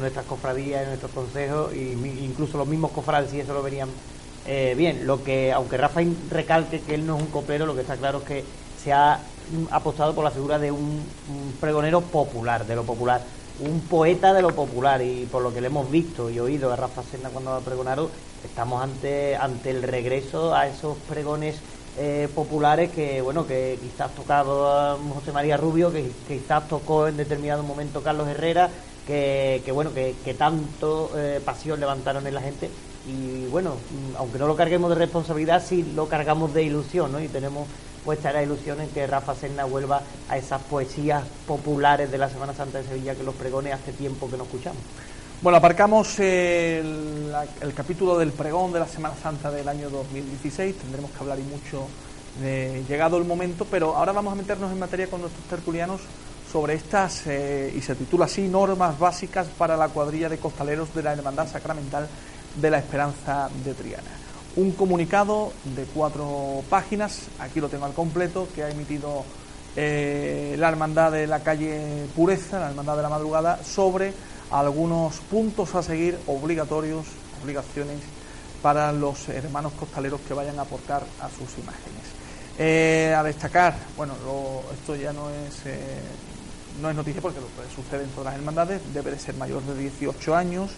nuestras 0.00 0.26
cofradías 0.26 0.84
y 0.84 0.86
nuestros 0.88 1.12
consejos, 1.12 1.74
y 1.74 1.94
mi- 1.96 2.24
incluso 2.24 2.58
los 2.58 2.66
mismos 2.66 2.90
cofrades, 2.92 3.30
si 3.30 3.40
eso 3.40 3.54
lo 3.54 3.62
verían 3.62 3.88
eh, 4.44 4.74
bien. 4.76 5.06
Lo 5.06 5.22
que, 5.24 5.52
aunque 5.52 5.76
Rafa 5.76 6.00
recalque 6.30 6.80
que 6.80 6.94
él 6.94 7.06
no 7.06 7.16
es 7.16 7.22
un 7.22 7.30
coplero, 7.30 7.66
lo 7.66 7.74
que 7.74 7.80
está 7.82 7.96
claro 7.96 8.18
es 8.18 8.24
que 8.24 8.44
se 8.82 8.92
ha 8.92 9.20
apostado 9.70 10.14
por 10.14 10.24
la 10.24 10.30
figura 10.30 10.58
de 10.58 10.70
un, 10.70 10.80
un 11.28 11.52
pregonero 11.60 12.00
popular, 12.00 12.66
de 12.66 12.74
lo 12.76 12.84
popular, 12.84 13.22
un 13.58 13.80
poeta 13.80 14.32
de 14.34 14.42
lo 14.42 14.50
popular, 14.54 15.00
y 15.02 15.26
por 15.26 15.42
lo 15.42 15.52
que 15.52 15.60
le 15.60 15.68
hemos 15.68 15.90
visto 15.90 16.30
y 16.30 16.38
oído 16.38 16.72
a 16.72 16.76
Rafa 16.76 17.02
Serna 17.02 17.30
cuando 17.30 17.52
ha 17.52 17.60
pregonado, 17.60 18.10
estamos 18.44 18.82
ante, 18.82 19.34
ante 19.36 19.70
el 19.70 19.82
regreso 19.82 20.54
a 20.54 20.66
esos 20.66 20.96
pregones 21.08 21.56
eh, 21.98 22.28
populares 22.34 22.90
que 22.90 23.20
bueno 23.20 23.46
que 23.46 23.78
quizás 23.80 24.14
tocado 24.14 24.70
a 24.70 24.98
José 25.14 25.32
María 25.32 25.56
Rubio 25.56 25.92
que 25.92 26.10
quizás 26.28 26.68
tocó 26.68 27.08
en 27.08 27.16
determinado 27.16 27.62
momento 27.62 28.02
Carlos 28.02 28.28
Herrera 28.28 28.70
que, 29.06 29.62
que 29.64 29.72
bueno 29.72 29.94
que, 29.94 30.14
que 30.24 30.34
tanto 30.34 31.10
eh, 31.16 31.40
pasión 31.44 31.80
levantaron 31.80 32.26
en 32.26 32.34
la 32.34 32.40
gente 32.40 32.70
y 33.06 33.46
bueno, 33.46 33.76
aunque 34.18 34.38
no 34.38 34.48
lo 34.48 34.56
carguemos 34.56 34.90
de 34.90 34.96
responsabilidad, 34.96 35.62
sí 35.64 35.92
lo 35.94 36.08
cargamos 36.08 36.52
de 36.52 36.64
ilusión, 36.64 37.12
¿no? 37.12 37.20
Y 37.20 37.28
tenemos 37.28 37.68
puesta 38.04 38.32
la 38.32 38.42
ilusión 38.42 38.80
en 38.80 38.88
que 38.88 39.06
Rafa 39.06 39.34
Serna 39.34 39.64
vuelva 39.64 40.02
a 40.28 40.36
esas 40.36 40.60
poesías 40.62 41.24
populares 41.46 42.10
de 42.10 42.18
la 42.18 42.28
Semana 42.28 42.52
Santa 42.52 42.78
de 42.78 42.84
Sevilla 42.84 43.14
que 43.14 43.22
los 43.22 43.34
pregone 43.34 43.72
hace 43.72 43.92
tiempo 43.92 44.28
que 44.28 44.36
no 44.36 44.44
escuchamos. 44.44 44.82
Bueno, 45.42 45.58
aparcamos 45.58 46.18
el, 46.18 47.30
el, 47.60 47.74
capítulo 47.74 48.16
del 48.16 48.32
pregón 48.32 48.72
de 48.72 48.80
la 48.80 48.86
Semana 48.86 49.14
Santa 49.22 49.50
del 49.50 49.68
año 49.68 49.90
2016. 49.90 50.76
Tendremos 50.76 51.10
que 51.10 51.18
hablar 51.20 51.38
y 51.38 51.42
mucho 51.42 51.86
de 52.40 52.82
llegado 52.88 53.18
el 53.18 53.24
momento, 53.24 53.66
pero 53.70 53.94
ahora 53.96 54.12
vamos 54.12 54.32
a 54.32 54.36
meternos 54.36 54.72
en 54.72 54.78
materia 54.78 55.08
con 55.08 55.20
nuestros 55.20 55.44
tertulianos 55.44 56.00
sobre 56.50 56.72
estas, 56.72 57.26
eh, 57.26 57.70
y 57.76 57.82
se 57.82 57.94
titula 57.94 58.24
así, 58.24 58.48
normas 58.48 58.98
básicas 58.98 59.46
para 59.58 59.76
la 59.76 59.88
cuadrilla 59.88 60.30
de 60.30 60.38
costaleros 60.38 60.94
de 60.94 61.02
la 61.02 61.12
Hermandad 61.12 61.48
Sacramental 61.48 62.08
de 62.58 62.70
la 62.70 62.78
Esperanza 62.78 63.50
de 63.62 63.74
Triana. 63.74 64.10
Un 64.56 64.72
comunicado 64.72 65.52
de 65.76 65.84
cuatro 65.84 66.62
páginas, 66.70 67.26
aquí 67.40 67.60
lo 67.60 67.68
tengo 67.68 67.84
al 67.84 67.92
completo, 67.92 68.48
que 68.54 68.62
ha 68.62 68.70
emitido 68.70 69.22
eh, 69.76 70.56
la 70.58 70.70
Hermandad 70.70 71.12
de 71.12 71.26
la 71.26 71.40
calle 71.40 72.06
Pureza, 72.16 72.58
la 72.58 72.70
Hermandad 72.70 72.96
de 72.96 73.02
la 73.02 73.10
Madrugada, 73.10 73.62
sobre 73.62 74.14
algunos 74.50 75.16
puntos 75.16 75.74
a 75.74 75.82
seguir 75.82 76.18
obligatorios, 76.26 77.06
obligaciones 77.42 78.00
para 78.62 78.92
los 78.92 79.28
hermanos 79.28 79.72
costaleros 79.78 80.20
que 80.22 80.34
vayan 80.34 80.58
a 80.58 80.62
aportar 80.62 81.02
a 81.20 81.28
sus 81.28 81.58
imágenes. 81.58 82.02
Eh, 82.58 83.14
a 83.16 83.22
destacar, 83.22 83.76
bueno, 83.96 84.14
esto 84.72 84.96
ya 84.96 85.12
no 85.12 85.28
es 85.28 85.66
eh, 85.66 86.00
no 86.80 86.90
es 86.90 86.96
noticia 86.96 87.20
porque 87.20 87.40
lo 87.40 87.46
que 87.46 87.74
sucede 87.74 88.04
en 88.04 88.10
todas 88.10 88.26
las 88.26 88.34
hermandades, 88.36 88.80
debe 88.92 89.10
de 89.10 89.18
ser 89.18 89.34
mayor 89.36 89.62
de 89.62 89.76
18 89.76 90.34
años, 90.34 90.70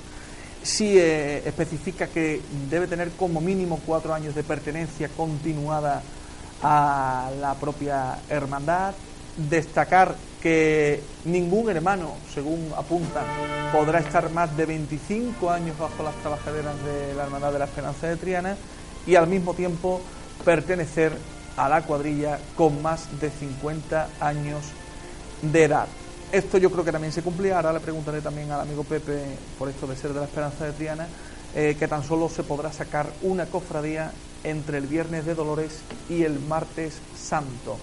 sí 0.63 0.99
eh, 0.99 1.43
especifica 1.47 2.09
que 2.09 2.41
debe 2.71 2.87
tener 2.87 3.11
como 3.13 3.41
mínimo 3.41 3.81
cuatro 3.85 4.15
años 4.15 4.35
de 4.35 4.43
pertenencia 4.43 5.09
continuada 5.09 6.03
a 6.63 7.31
la 7.41 7.55
propia 7.55 8.19
hermandad, 8.29 8.95
destacar 9.37 10.17
que 10.43 11.03
ningún 11.25 11.69
hermano, 11.71 12.15
según 12.33 12.71
apuntan, 12.77 13.25
podrá 13.73 13.99
estar 13.99 14.31
más 14.31 14.57
de 14.57 14.67
25 14.67 15.51
años 15.51 15.79
bajo 15.79 16.03
las 16.03 16.15
trabajaderas 16.17 16.75
de 16.85 17.15
la 17.15 17.25
Hermandad 17.25 17.53
de 17.53 17.59
la 17.59 17.65
Esperanza 17.65 18.07
de 18.07 18.17
Triana 18.17 18.57
y 19.07 19.17
al 19.17 19.27
mismo 19.27 19.55
tiempo 19.55 20.01
pertenecer 20.45 21.13
a 21.57 21.69
la 21.69 21.83
cuadrilla 21.83 22.39
con 22.57 22.81
más 22.83 23.21
de 23.21 23.31
50 23.31 24.09
años 24.21 24.63
de 25.43 25.65
edad. 25.65 25.87
Esto 26.31 26.59
yo 26.59 26.71
creo 26.71 26.85
que 26.85 26.93
también 26.93 27.13
se 27.13 27.23
cumplía. 27.23 27.57
Ahora 27.57 27.73
le 27.73 27.81
preguntaré 27.81 28.21
también 28.21 28.51
al 28.53 28.61
amigo 28.61 28.85
Pepe, 28.85 29.25
por 29.59 29.69
esto 29.69 29.87
de 29.87 29.97
ser 29.97 30.13
de 30.13 30.21
la 30.21 30.27
Esperanza 30.27 30.67
de 30.67 30.73
Triana, 30.73 31.09
eh, 31.55 31.75
que 31.79 31.89
tan 31.89 32.05
solo 32.05 32.29
se 32.29 32.43
podrá 32.43 32.73
sacar 32.73 33.07
una 33.23 33.47
cofradía 33.47 34.13
entre 34.45 34.79
el 34.79 34.87
Viernes 34.87 35.25
de 35.27 35.35
Dolores 35.35 35.81
y 36.09 36.23
el 36.23 36.39
Martes 36.39 36.99
Santo 37.17 37.79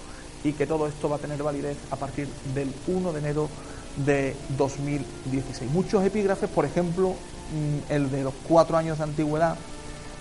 y 0.45 0.53
que 0.53 0.67
todo 0.67 0.87
esto 0.87 1.09
va 1.09 1.15
a 1.15 1.19
tener 1.19 1.41
validez 1.41 1.75
a 1.89 1.95
partir 1.95 2.27
del 2.53 2.71
1 2.87 3.11
de 3.11 3.19
enero 3.19 3.49
de 4.05 4.35
2016. 4.57 5.71
Muchos 5.71 6.05
epígrafes, 6.05 6.49
por 6.49 6.65
ejemplo, 6.65 7.09
mm, 7.09 7.91
el 7.91 8.11
de 8.11 8.23
los 8.23 8.33
cuatro 8.47 8.77
años 8.77 8.99
de 8.99 9.05
antigüedad, 9.05 9.57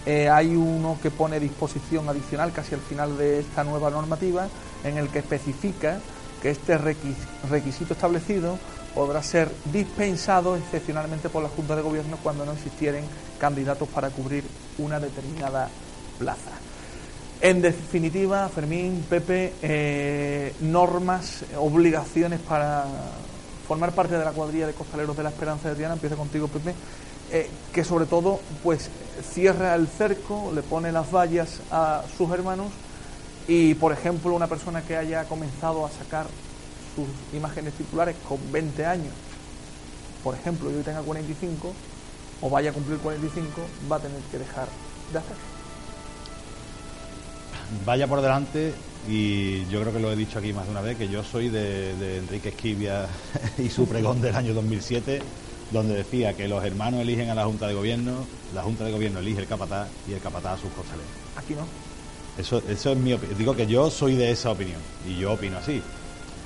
eh, 0.07 0.31
hay 0.31 0.57
uno 0.57 0.99
que 1.03 1.11
pone 1.11 1.39
disposición 1.39 2.09
adicional 2.09 2.53
casi 2.53 2.75
al 2.75 2.81
final 2.81 3.19
de 3.19 3.41
esta 3.41 3.65
nueva 3.65 3.91
normativa 3.91 4.49
en 4.83 4.97
el 4.97 5.09
que 5.09 5.19
especifica 5.21 6.01
que 6.43 6.51
este 6.51 6.77
requisito 6.79 7.95
establecido 7.95 8.59
podrá 8.95 9.23
ser 9.23 9.51
dispensado 9.73 10.57
excepcionalmente 10.57 11.29
por 11.29 11.43
la 11.43 11.49
Junta 11.49 11.77
de 11.77 11.83
Gobierno 11.83 12.19
cuando 12.23 12.47
no 12.47 12.53
existieran 12.53 13.03
candidatos 13.39 13.89
para 13.89 14.11
cubrir 14.11 14.45
una 14.79 15.01
determinada 15.01 15.69
plaza. 16.19 16.64
En 17.41 17.61
definitiva, 17.61 18.49
Fermín, 18.49 19.05
Pepe, 19.09 19.53
eh, 19.63 20.55
normas, 20.61 21.45
obligaciones 21.59 22.41
para 22.41 22.85
formar 23.69 23.93
parte 23.93 24.17
de 24.17 24.25
la 24.25 24.33
cuadrilla 24.33 24.67
de 24.67 24.73
costaleros 24.73 25.17
de 25.17 25.23
la 25.23 25.29
Esperanza 25.31 25.69
de 25.69 25.75
Diana, 25.75 25.95
empieza 25.95 26.17
contigo, 26.17 26.49
Pepe, 26.49 26.75
eh, 27.33 27.51
que 27.73 27.85
sobre 27.85 28.07
todo 28.07 28.41
pues 28.63 28.91
cierra 29.33 29.75
el 29.75 29.89
cerco, 29.89 30.53
le 30.55 30.63
pone 30.63 30.93
las 30.93 31.11
vallas 31.11 31.61
a 31.71 32.03
sus 32.17 32.31
hermanos 32.31 32.69
y, 33.49 33.75
por 33.75 33.93
ejemplo, 33.93 34.35
una 34.35 34.47
persona 34.47 34.83
que 34.83 34.97
haya 34.97 35.25
comenzado 35.25 35.85
a 35.85 35.91
sacar 35.91 36.27
sus 36.95 37.07
imágenes 37.37 37.75
titulares 37.75 38.17
con 38.29 38.39
20 38.53 38.87
años, 38.87 39.13
por 40.23 40.35
ejemplo, 40.35 40.71
y 40.71 40.77
hoy 40.77 40.83
tenga 40.83 41.03
45, 41.03 41.73
o 42.41 42.51
vaya 42.51 42.71
a 42.71 42.73
cumplir 42.73 42.99
45, 42.99 43.61
va 43.91 43.97
a 43.97 44.01
tener 44.01 44.21
que 44.31 44.39
dejar 44.39 44.69
de 45.13 45.19
hacer. 45.19 45.54
Vaya 47.85 48.07
por 48.07 48.21
delante, 48.21 48.73
y 49.09 49.67
yo 49.67 49.81
creo 49.81 49.93
que 49.93 50.01
lo 50.01 50.13
he 50.13 50.17
dicho 50.17 50.39
aquí 50.39 50.53
más 50.53 50.65
de 50.67 50.71
una 50.71 50.81
vez, 50.81 50.97
que 50.97 51.09
yo 51.09 51.23
soy 51.23 51.49
de, 51.49 51.95
de 51.97 52.19
Enrique 52.19 52.51
Esquivia 52.51 53.07
y 53.59 53.69
su 53.69 53.87
pregón 53.87 54.21
del 54.21 54.35
año 54.35 54.55
2007, 54.55 55.21
donde 55.71 55.95
decía 55.95 56.35
que 56.35 56.49
los 56.49 56.65
hermanos 56.65 57.01
eligen 57.01 57.31
a 57.31 57.35
la 57.35 57.45
Junta 57.45 57.67
de 57.67 57.75
Gobierno, 57.75 58.27
la 58.55 58.63
Junta 58.63 58.85
de 58.85 58.93
Gobierno 58.93 59.19
elige 59.21 59.41
el 59.41 59.47
capataz 59.47 59.89
y 60.09 60.13
el 60.13 60.21
capataz 60.21 60.59
a 60.59 60.63
sus 60.63 60.71
costaleros. 60.73 61.11
Aquí 61.37 61.55
no. 61.55 61.67
Eso, 62.39 62.63
eso 62.69 62.93
es 62.93 62.99
mi 62.99 63.13
opinión. 63.13 63.39
Digo 63.39 63.55
que 63.55 63.67
yo 63.67 63.91
soy 63.91 64.15
de 64.15 64.31
esa 64.31 64.51
opinión 64.51 64.81
y 65.09 65.19
yo 65.19 65.33
opino 65.33 65.59
así. 65.59 65.83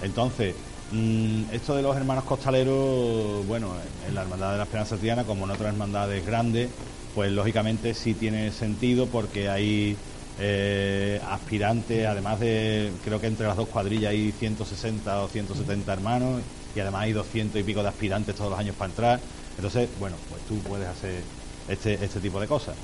Entonces, 0.02 0.54
mm, 0.92 1.44
esto 1.52 1.74
de 1.76 1.82
los 1.82 1.96
hermanos 1.96 2.24
costaleros, 2.24 3.46
bueno, 3.46 3.72
en 4.06 4.14
la 4.14 4.22
Hermandad 4.22 4.52
de 4.52 4.58
la 4.58 4.64
Esperanza 4.64 4.96
Triana, 4.96 5.24
como 5.24 5.44
en 5.44 5.52
otras 5.52 5.72
hermandades 5.72 6.24
grandes, 6.26 6.70
pues 7.14 7.32
lógicamente 7.32 7.94
sí 7.94 8.14
tiene 8.14 8.52
sentido 8.52 9.06
porque 9.06 9.48
hay 9.48 9.96
eh, 10.38 11.20
aspirantes, 11.28 12.06
además 12.06 12.40
de, 12.40 12.92
creo 13.04 13.20
que 13.20 13.26
entre 13.26 13.46
las 13.46 13.56
dos 13.56 13.68
cuadrillas 13.68 14.10
hay 14.10 14.32
160 14.32 15.22
o 15.22 15.28
170 15.28 15.92
hermanos 15.92 16.42
y 16.74 16.80
además 16.80 17.02
hay 17.02 17.12
200 17.12 17.60
y 17.60 17.64
pico 17.64 17.82
de 17.82 17.88
aspirantes 17.88 18.34
todos 18.34 18.50
los 18.50 18.58
años 18.58 18.76
para 18.76 18.90
entrar. 18.90 19.20
Entonces, 19.56 19.88
bueno, 19.98 20.16
pues 20.28 20.42
tú 20.42 20.58
puedes 20.68 20.86
hacer 20.86 21.22
este, 21.68 21.94
este 21.94 22.20
tipo 22.20 22.40
de 22.40 22.46
cosas. 22.46 22.76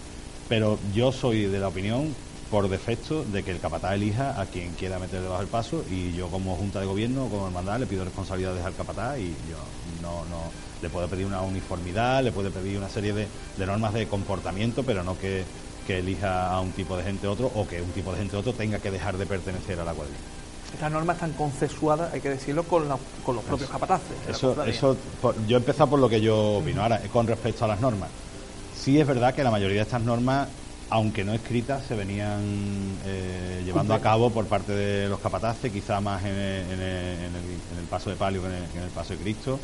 Pero 0.49 0.79
yo 0.93 1.13
soy 1.13 1.47
de 1.47 1.59
la 1.59 1.69
opinión 1.69 2.15
por 2.51 2.69
defecto 2.69 3.25
de 3.25 3.43
que 3.43 3.51
el 3.51 3.59
capataz 3.59 3.95
elija 3.95 4.41
a 4.41 4.47
quien 4.47 4.73
quiera 4.75 4.99
meter 4.99 5.21
debajo 5.21 5.41
del 5.41 5.49
paso 5.49 5.85
y 5.91 6.13
yo 6.13 6.29
como 6.29 6.57
junta 6.57 6.81
de 6.81 6.87
gobierno, 6.87 7.29
como 7.29 7.47
hermandad, 7.47 7.81
le 7.81 7.87
pido 7.87 8.05
responsabilidades 8.05 8.65
al 8.65 8.75
capataz 8.75 9.19
y 9.19 9.29
yo 9.51 9.59
no, 10.03 10.25
no 10.27 10.53
le 10.83 10.91
puedo 10.91 11.09
pedir 11.09 11.27
una 11.27 11.41
uniformidad, 11.41 12.23
le 12.23 12.31
puedo 12.31 12.51
pedir 12.51 12.77
una 12.77 12.89
serie 12.89 13.13
de, 13.13 13.27
normas 13.67 13.95
de 13.95 14.07
comportamiento, 14.07 14.83
pero 14.83 15.03
no 15.03 15.19
que, 15.19 15.45
elija 15.89 16.51
a 16.51 16.61
un 16.61 16.73
tipo 16.73 16.97
de 16.97 17.05
gente 17.05 17.27
otro 17.27 17.51
o 17.55 17.67
que 17.67 17.81
un 17.81 17.91
tipo 17.91 18.13
de 18.13 18.19
gente 18.19 18.37
otro 18.37 18.53
tenga 18.53 18.79
que 18.79 18.91
dejar 18.91 19.17
de 19.17 19.27
pertenecer 19.27 19.79
a 19.81 19.85
la 19.85 19.93
cuadrilla. 19.93 20.19
Estas 20.73 20.91
normas 20.91 21.17
están 21.17 21.33
concesuadas, 21.33 22.13
hay 22.13 22.21
que 22.21 22.31
decirlo, 22.31 22.65
con, 22.65 22.85
con 23.25 23.37
los 23.37 23.45
propios 23.45 23.71
capataces. 23.71 24.17
Eso, 24.29 24.65
eso 24.65 24.97
yo 25.47 25.57
he 25.57 25.61
empezado 25.61 25.91
por 25.91 26.01
lo 26.01 26.09
que 26.09 26.21
yo 26.21 26.57
opino. 26.57 26.83
Ahora, 26.83 27.01
con 27.13 27.27
respecto 27.27 27.65
a 27.65 27.69
las 27.69 27.81
normas, 27.81 28.11
sí 28.77 28.99
es 28.99 29.07
verdad 29.07 29.35
que 29.35 29.45
la 29.45 29.53
mayoría 29.53 29.77
de 29.77 29.83
estas 29.83 30.03
normas 30.03 30.49
aunque 30.91 31.25
no 31.25 31.33
escritas, 31.33 31.85
se 31.87 31.95
venían 31.95 32.41
eh, 33.05 33.63
llevando 33.65 33.95
a 33.95 34.01
cabo 34.01 34.31
por 34.31 34.47
parte 34.47 34.73
de 34.73 35.09
los 35.09 35.19
capataces, 35.19 35.73
quizá 35.73 36.01
más 36.01 36.23
en 36.25 36.35
el, 36.37 37.87
paso 37.91 38.11
de 38.11 38.17
palio 38.17 38.43
que 38.43 38.49
en 38.49 38.85
el, 38.85 38.91
paso 38.91 39.15
de 39.15 39.19
Cristo. 39.19 39.59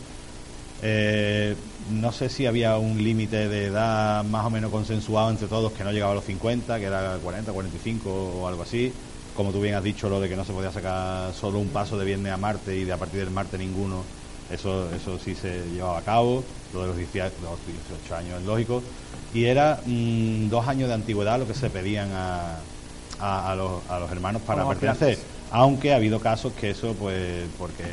Eh, 0.83 1.55
no 1.91 2.13
sé 2.13 2.29
si 2.29 2.47
había 2.47 2.79
un 2.79 3.03
límite 3.03 3.49
de 3.49 3.67
edad 3.67 4.25
más 4.25 4.47
o 4.47 4.51
menos 4.51 4.71
consensuado 4.71 5.31
entre 5.31 5.49
todos 5.49 5.73
que 5.73 5.85
no 5.85 5.93
llegaba 5.93 6.13
a 6.13 6.15
los 6.15 6.25
50, 6.25 6.79
que 6.79 6.85
era 6.85 7.19
40, 7.23 7.53
45 7.53 8.11
o 8.41 8.47
algo 8.47 8.63
así. 8.63 8.93
Como 9.37 9.53
tú 9.53 9.61
bien 9.61 9.75
has 9.75 9.85
dicho, 9.85 10.09
lo 10.09 10.21
de 10.21 10.29
que 10.29 10.37
no 10.37 10.45
se 10.45 10.53
podía 10.53 10.73
sacar 10.73 11.33
solo 11.35 11.59
un 11.59 11.69
paso 11.69 11.99
de 11.99 12.05
viernes 12.05 12.33
a 12.33 12.37
martes 12.37 12.77
y 12.77 12.85
de 12.85 12.93
a 12.93 12.97
partir 12.97 13.21
del 13.21 13.31
martes 13.31 13.59
ninguno, 13.59 14.03
eso, 14.51 14.89
eso 14.95 15.19
sí 15.19 15.35
se 15.35 15.65
llevaba 15.73 15.99
a 15.99 16.03
cabo. 16.03 16.45
Lo 16.73 16.83
de 16.83 16.87
los 16.89 16.97
18, 16.97 17.35
los 17.43 17.59
18 17.67 18.17
años 18.17 18.41
es 18.41 18.47
lógico 18.47 18.83
y 19.35 19.45
era 19.45 19.81
mm, 19.85 20.49
dos 20.49 20.67
años 20.67 20.89
de 20.89 20.95
antigüedad 20.95 21.39
lo 21.39 21.47
que 21.47 21.55
se 21.55 21.71
pedían 21.71 22.11
a, 22.13 22.59
a, 23.21 23.55
los, 23.55 23.83
a 23.89 23.99
los, 23.99 24.11
hermanos 24.11 24.43
para 24.43 24.67
pertenecer. 24.67 25.19
Aunque 25.51 25.93
ha 25.93 25.97
habido 25.97 26.21
casos 26.21 26.53
que 26.53 26.71
eso, 26.71 26.95
pues, 26.95 27.45
porque 27.59 27.85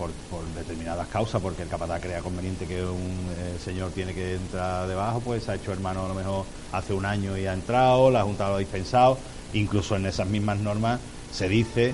por, 0.00 0.44
determinadas 0.54 1.06
causas, 1.08 1.42
porque 1.42 1.62
el 1.62 1.68
capataz 1.68 2.00
crea 2.00 2.20
conveniente 2.20 2.66
que 2.66 2.82
un 2.82 3.28
eh, 3.36 3.58
señor 3.62 3.90
tiene 3.90 4.14
que 4.14 4.34
entrar 4.34 4.88
debajo, 4.88 5.20
pues 5.20 5.48
ha 5.48 5.54
hecho 5.54 5.72
hermano 5.72 6.06
a 6.06 6.08
lo 6.08 6.14
mejor 6.14 6.46
hace 6.72 6.94
un 6.94 7.04
año 7.04 7.36
y 7.36 7.46
ha 7.46 7.52
entrado, 7.52 8.10
la 8.10 8.22
Junta 8.22 8.48
lo 8.48 8.56
ha 8.56 8.58
dispensado. 8.58 9.18
Incluso 9.52 9.96
en 9.96 10.06
esas 10.06 10.28
mismas 10.28 10.58
normas 10.58 11.00
se 11.32 11.48
dice 11.48 11.92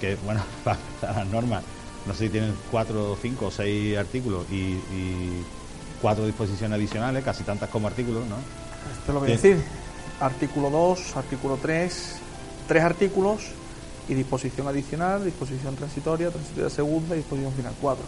que, 0.00 0.16
bueno, 0.24 0.42
las 1.02 1.26
normas, 1.26 1.62
no 2.06 2.14
sé 2.14 2.24
si 2.24 2.30
tienen 2.30 2.54
cuatro, 2.70 3.16
cinco 3.20 3.46
o 3.46 3.50
seis 3.50 3.96
artículos 3.96 4.46
y 4.50 4.78
cuatro 6.00 6.26
disposiciones 6.26 6.76
adicionales, 6.76 7.24
casi 7.24 7.44
tantas 7.44 7.70
como 7.70 7.86
artículos, 7.86 8.26
¿no? 8.26 8.36
Esto 8.98 9.12
lo 9.12 9.20
voy 9.20 9.28
a 9.30 9.32
decir. 9.32 9.62
Artículo 10.20 10.70
2, 10.70 11.16
artículo 11.16 11.58
3, 11.60 12.16
tres 12.68 12.82
artículos 12.82 13.50
y 14.08 14.14
disposición 14.14 14.66
adicional, 14.68 15.24
disposición 15.24 15.76
transitoria, 15.76 16.30
transitoria 16.30 16.70
segunda 16.70 17.14
y 17.14 17.18
disposición 17.18 17.52
final, 17.52 17.74
cuatro. 17.80 18.04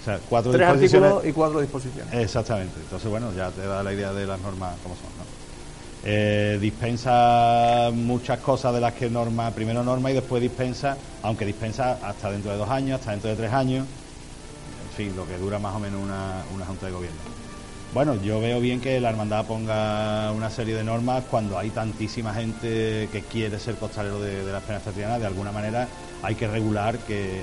O 0.00 0.04
sea, 0.04 0.18
cuatro 0.28 0.52
Tres 0.52 0.68
artículos 0.68 1.24
y 1.24 1.32
cuatro 1.32 1.60
disposiciones. 1.60 2.12
Exactamente. 2.12 2.74
Entonces, 2.80 3.10
bueno, 3.10 3.32
ya 3.34 3.50
te 3.50 3.66
da 3.66 3.82
la 3.82 3.92
idea 3.92 4.12
de 4.12 4.26
las 4.26 4.40
normas 4.40 4.74
como 4.82 4.94
son, 4.94 5.04
¿no? 5.18 5.44
Eh, 6.06 6.58
dispensa 6.60 7.90
muchas 7.94 8.38
cosas 8.40 8.74
de 8.74 8.80
las 8.80 8.92
que 8.92 9.08
norma, 9.08 9.50
primero 9.52 9.82
norma 9.82 10.10
y 10.10 10.14
después 10.14 10.42
dispensa, 10.42 10.98
aunque 11.22 11.46
dispensa 11.46 11.98
hasta 12.02 12.30
dentro 12.30 12.52
de 12.52 12.58
dos 12.58 12.68
años, 12.68 13.00
hasta 13.00 13.12
dentro 13.12 13.30
de 13.30 13.36
tres 13.36 13.52
años, 13.52 13.86
en 14.90 14.96
fin, 14.96 15.16
lo 15.16 15.26
que 15.26 15.38
dura 15.38 15.58
más 15.58 15.74
o 15.74 15.78
menos 15.78 16.02
una, 16.02 16.42
una 16.54 16.66
Junta 16.66 16.86
de 16.86 16.92
Gobierno. 16.92 17.43
Bueno, 17.94 18.20
yo 18.20 18.40
veo 18.40 18.58
bien 18.58 18.80
que 18.80 19.00
la 19.00 19.10
hermandad 19.10 19.46
ponga 19.46 20.32
una 20.32 20.50
serie 20.50 20.74
de 20.74 20.82
normas 20.82 21.22
cuando 21.30 21.56
hay 21.56 21.70
tantísima 21.70 22.34
gente 22.34 23.08
que 23.12 23.22
quiere 23.30 23.60
ser 23.60 23.76
costalero 23.76 24.20
de, 24.20 24.44
de 24.44 24.50
la 24.50 24.58
Esperanza 24.58 24.90
Triana, 24.90 25.16
de 25.20 25.26
alguna 25.26 25.52
manera 25.52 25.86
hay 26.20 26.34
que 26.34 26.48
regular 26.48 26.98
que 26.98 27.42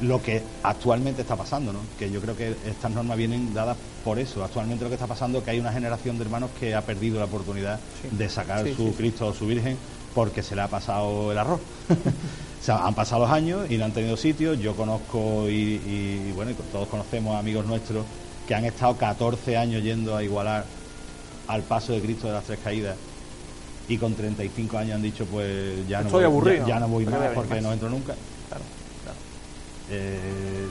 lo 0.00 0.20
que 0.20 0.42
actualmente 0.64 1.22
está 1.22 1.36
pasando, 1.36 1.72
¿no? 1.72 1.78
que 2.00 2.10
yo 2.10 2.20
creo 2.20 2.36
que 2.36 2.56
estas 2.66 2.90
normas 2.90 3.16
vienen 3.16 3.54
dadas 3.54 3.76
por 4.04 4.18
eso. 4.18 4.42
Actualmente 4.42 4.82
lo 4.82 4.90
que 4.90 4.96
está 4.96 5.06
pasando 5.06 5.38
es 5.38 5.44
que 5.44 5.52
hay 5.52 5.60
una 5.60 5.72
generación 5.72 6.18
de 6.18 6.24
hermanos 6.24 6.50
que 6.58 6.74
ha 6.74 6.82
perdido 6.82 7.20
la 7.20 7.26
oportunidad 7.26 7.78
de 8.10 8.28
sacar 8.28 8.66
su 8.74 8.96
Cristo 8.96 9.28
o 9.28 9.32
su 9.32 9.46
Virgen 9.46 9.76
porque 10.16 10.42
se 10.42 10.56
le 10.56 10.62
ha 10.62 10.68
pasado 10.68 11.30
el 11.30 11.38
arroz. 11.38 11.60
o 11.88 12.64
sea, 12.64 12.84
han 12.88 12.96
pasado 12.96 13.22
los 13.22 13.30
años 13.30 13.70
y 13.70 13.78
no 13.78 13.84
han 13.84 13.92
tenido 13.92 14.16
sitio. 14.16 14.54
Yo 14.54 14.74
conozco 14.74 15.48
y, 15.48 15.80
y 15.86 16.32
bueno, 16.34 16.50
todos 16.72 16.88
conocemos 16.88 17.36
amigos 17.36 17.66
nuestros 17.66 18.04
que 18.52 18.56
han 18.56 18.64
estado 18.66 18.94
14 18.98 19.56
años 19.56 19.82
yendo 19.82 20.14
a 20.14 20.22
igualar 20.22 20.66
al 21.48 21.62
paso 21.62 21.94
de 21.94 22.02
Cristo 22.02 22.26
de 22.26 22.34
las 22.34 22.44
Tres 22.44 22.58
Caídas 22.62 22.96
y 23.88 23.96
con 23.96 24.14
35 24.14 24.76
años 24.76 24.96
han 24.96 25.00
dicho 25.02 25.24
pues 25.24 25.88
ya 25.88 26.00
no 26.00 26.08
Estoy 26.08 26.18
voy, 26.18 26.24
aburrido. 26.24 26.66
ya, 26.66 26.74
ya 26.74 26.80
no 26.80 26.88
voy 26.88 27.06
más 27.06 27.30
porque 27.34 27.62
no 27.62 27.72
entro 27.72 27.88
nunca. 27.88 28.12
Claro, 28.50 28.64
claro. 29.04 29.16
Eh, 29.88 30.66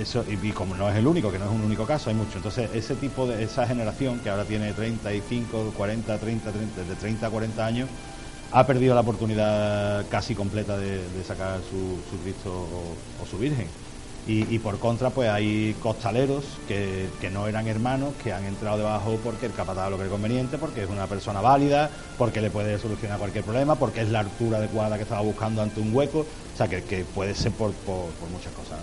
eso 0.00 0.24
y, 0.28 0.44
y 0.44 0.50
como 0.50 0.74
no 0.74 0.90
es 0.90 0.96
el 0.96 1.06
único, 1.06 1.30
que 1.30 1.38
no 1.38 1.44
es 1.44 1.52
un 1.52 1.62
único 1.62 1.86
caso, 1.86 2.10
hay 2.10 2.16
mucho. 2.16 2.38
Entonces, 2.38 2.68
ese 2.74 2.96
tipo 2.96 3.28
de 3.28 3.44
esa 3.44 3.64
generación 3.64 4.18
que 4.18 4.28
ahora 4.30 4.44
tiene 4.44 4.72
35, 4.72 5.74
40, 5.76 6.18
30, 6.18 6.50
30 6.50 6.82
de 6.82 6.96
30 6.96 7.26
a 7.28 7.30
40 7.30 7.64
años 7.64 7.88
ha 8.50 8.66
perdido 8.66 8.96
la 8.96 9.02
oportunidad 9.02 10.04
casi 10.08 10.34
completa 10.34 10.76
de, 10.76 10.96
de 11.08 11.24
sacar 11.24 11.60
su, 11.62 12.02
su 12.10 12.20
Cristo 12.24 12.50
o, 12.52 13.22
o 13.22 13.26
su 13.30 13.38
Virgen. 13.38 13.68
Y, 14.26 14.58
por 14.60 14.78
contra, 14.78 15.10
pues 15.10 15.28
hay 15.28 15.74
costaleros 15.80 16.44
que, 16.68 17.08
que 17.20 17.30
no 17.30 17.48
eran 17.48 17.66
hermanos, 17.66 18.14
que 18.22 18.32
han 18.32 18.44
entrado 18.44 18.76
debajo 18.78 19.18
porque 19.24 19.46
el 19.46 19.52
capataz 19.52 19.90
lo 19.90 19.96
cree 19.96 20.08
conveniente, 20.08 20.56
porque 20.56 20.82
es 20.82 20.88
una 20.88 21.06
persona 21.08 21.40
válida, 21.40 21.90
porque 22.16 22.40
le 22.40 22.50
puede 22.50 22.78
solucionar 22.78 23.18
cualquier 23.18 23.42
problema, 23.42 23.76
porque 23.76 24.02
es 24.02 24.10
la 24.10 24.20
altura 24.20 24.58
adecuada 24.58 24.96
que 24.96 25.02
estaba 25.02 25.22
buscando 25.22 25.62
ante 25.62 25.80
un 25.80 25.92
hueco, 25.92 26.20
o 26.20 26.56
sea, 26.56 26.68
que, 26.68 26.82
que 26.84 27.04
puede 27.04 27.34
ser 27.34 27.50
por, 27.52 27.72
por, 27.72 28.12
muchas 28.30 28.52
cosas. 28.52 28.78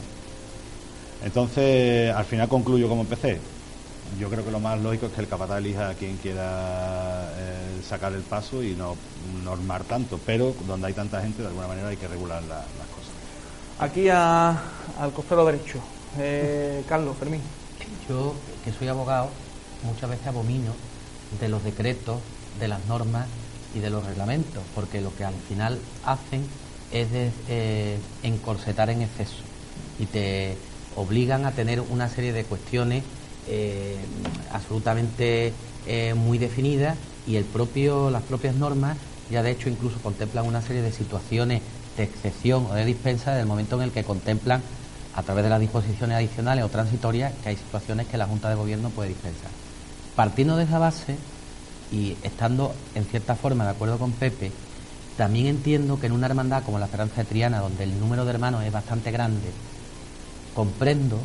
Entonces, 1.23 2.13
al 2.13 2.25
final 2.25 2.49
concluyo 2.49 2.89
como 2.89 3.01
empecé. 3.01 3.39
Yo 4.19 4.29
creo 4.29 4.43
que 4.43 4.51
lo 4.51 4.59
más 4.59 4.79
lógico 4.81 5.07
es 5.07 5.11
que 5.13 5.21
el 5.21 5.27
capataz 5.27 5.59
elija 5.59 5.89
a 5.89 5.93
quien 5.93 6.15
quiera 6.17 7.29
eh, 7.37 7.79
sacar 7.83 8.13
el 8.13 8.21
paso 8.21 8.63
y 8.63 8.73
no 8.73 8.95
normar 9.43 9.83
tanto, 9.83 10.19
pero 10.25 10.55
donde 10.67 10.87
hay 10.87 10.93
tanta 10.93 11.21
gente, 11.21 11.41
de 11.41 11.47
alguna 11.49 11.67
manera 11.67 11.89
hay 11.89 11.97
que 11.97 12.07
regular 12.07 12.41
la- 12.43 12.65
las 12.77 12.87
cosas. 12.87 13.16
Aquí 13.79 14.09
a- 14.09 14.93
al 14.97 15.13
costero 15.13 15.45
derecho. 15.45 15.83
Eh, 16.17 16.83
Carlos, 16.87 17.17
Fermín. 17.17 17.43
Yo, 18.07 18.33
que 18.63 18.71
soy 18.71 18.87
abogado, 18.87 19.31
muchas 19.83 20.09
veces 20.09 20.27
abomino 20.27 20.75
de 21.29 21.47
los 21.47 21.63
decretos, 21.63 22.23
de 22.59 22.67
las 22.67 22.85
normas 22.85 23.27
y 23.73 23.79
de 23.79 23.89
los 23.89 24.03
reglamentos, 24.03 24.63
porque 24.73 25.01
lo 25.01 25.13
que 25.13 25.23
al 25.25 25.35
final 25.41 25.81
hacen 26.01 26.49
es 26.89 27.09
eh, 27.11 27.99
encorsetar 28.23 28.89
en 28.89 29.01
exceso 29.01 29.43
y 29.99 30.07
te 30.07 30.57
obligan 30.95 31.45
a 31.45 31.53
tener 31.53 31.81
una 31.81 32.07
serie 32.09 32.33
de 32.33 32.45
cuestiones 32.45 33.03
eh, 33.45 34.07
absolutamente 34.49 35.53
eh, 35.85 36.13
muy 36.15 36.37
definidas 36.37 36.97
y 37.25 37.35
el 37.35 37.45
propio, 37.45 38.09
las 38.09 38.23
propias 38.23 38.55
normas 38.55 38.97
ya 39.29 39.43
de 39.43 39.51
hecho 39.51 39.69
incluso 39.69 40.01
contemplan 40.01 40.45
una 40.45 40.61
serie 40.61 40.81
de 40.81 40.91
situaciones 40.91 41.61
de 41.97 42.03
excepción 42.03 42.67
o 42.69 42.73
de 42.73 42.85
dispensa 42.85 43.31
desde 43.31 43.41
el 43.41 43.47
momento 43.47 43.75
en 43.75 43.81
el 43.81 43.91
que 43.91 44.03
contemplan 44.03 44.61
a 45.15 45.23
través 45.23 45.43
de 45.43 45.49
las 45.49 45.59
disposiciones 45.59 46.15
adicionales 46.15 46.63
o 46.63 46.69
transitorias 46.69 47.33
que 47.41 47.49
hay 47.49 47.57
situaciones 47.57 48.07
que 48.07 48.17
la 48.17 48.27
Junta 48.27 48.49
de 48.49 48.55
Gobierno 48.55 48.91
puede 48.91 49.09
dispensar. 49.09 49.49
Partiendo 50.15 50.55
de 50.55 50.65
esa 50.65 50.77
base 50.77 51.17
y 51.91 52.15
estando 52.23 52.73
en 52.93 53.05
cierta 53.05 53.35
forma 53.35 53.63
de 53.63 53.71
acuerdo 53.71 53.97
con 53.97 54.11
Pepe, 54.11 54.51
también 55.17 55.47
entiendo 55.47 55.99
que 55.99 56.05
en 56.05 56.11
una 56.11 56.27
hermandad 56.27 56.63
como 56.63 56.77
la 56.77 56.85
Esperanza 56.85 57.15
de 57.17 57.25
Triana, 57.25 57.59
donde 57.59 57.83
el 57.83 57.99
número 57.99 58.25
de 58.25 58.29
hermanos 58.29 58.63
es 58.63 58.71
bastante 58.71 59.11
grande, 59.11 59.49
comprendo 60.53 61.19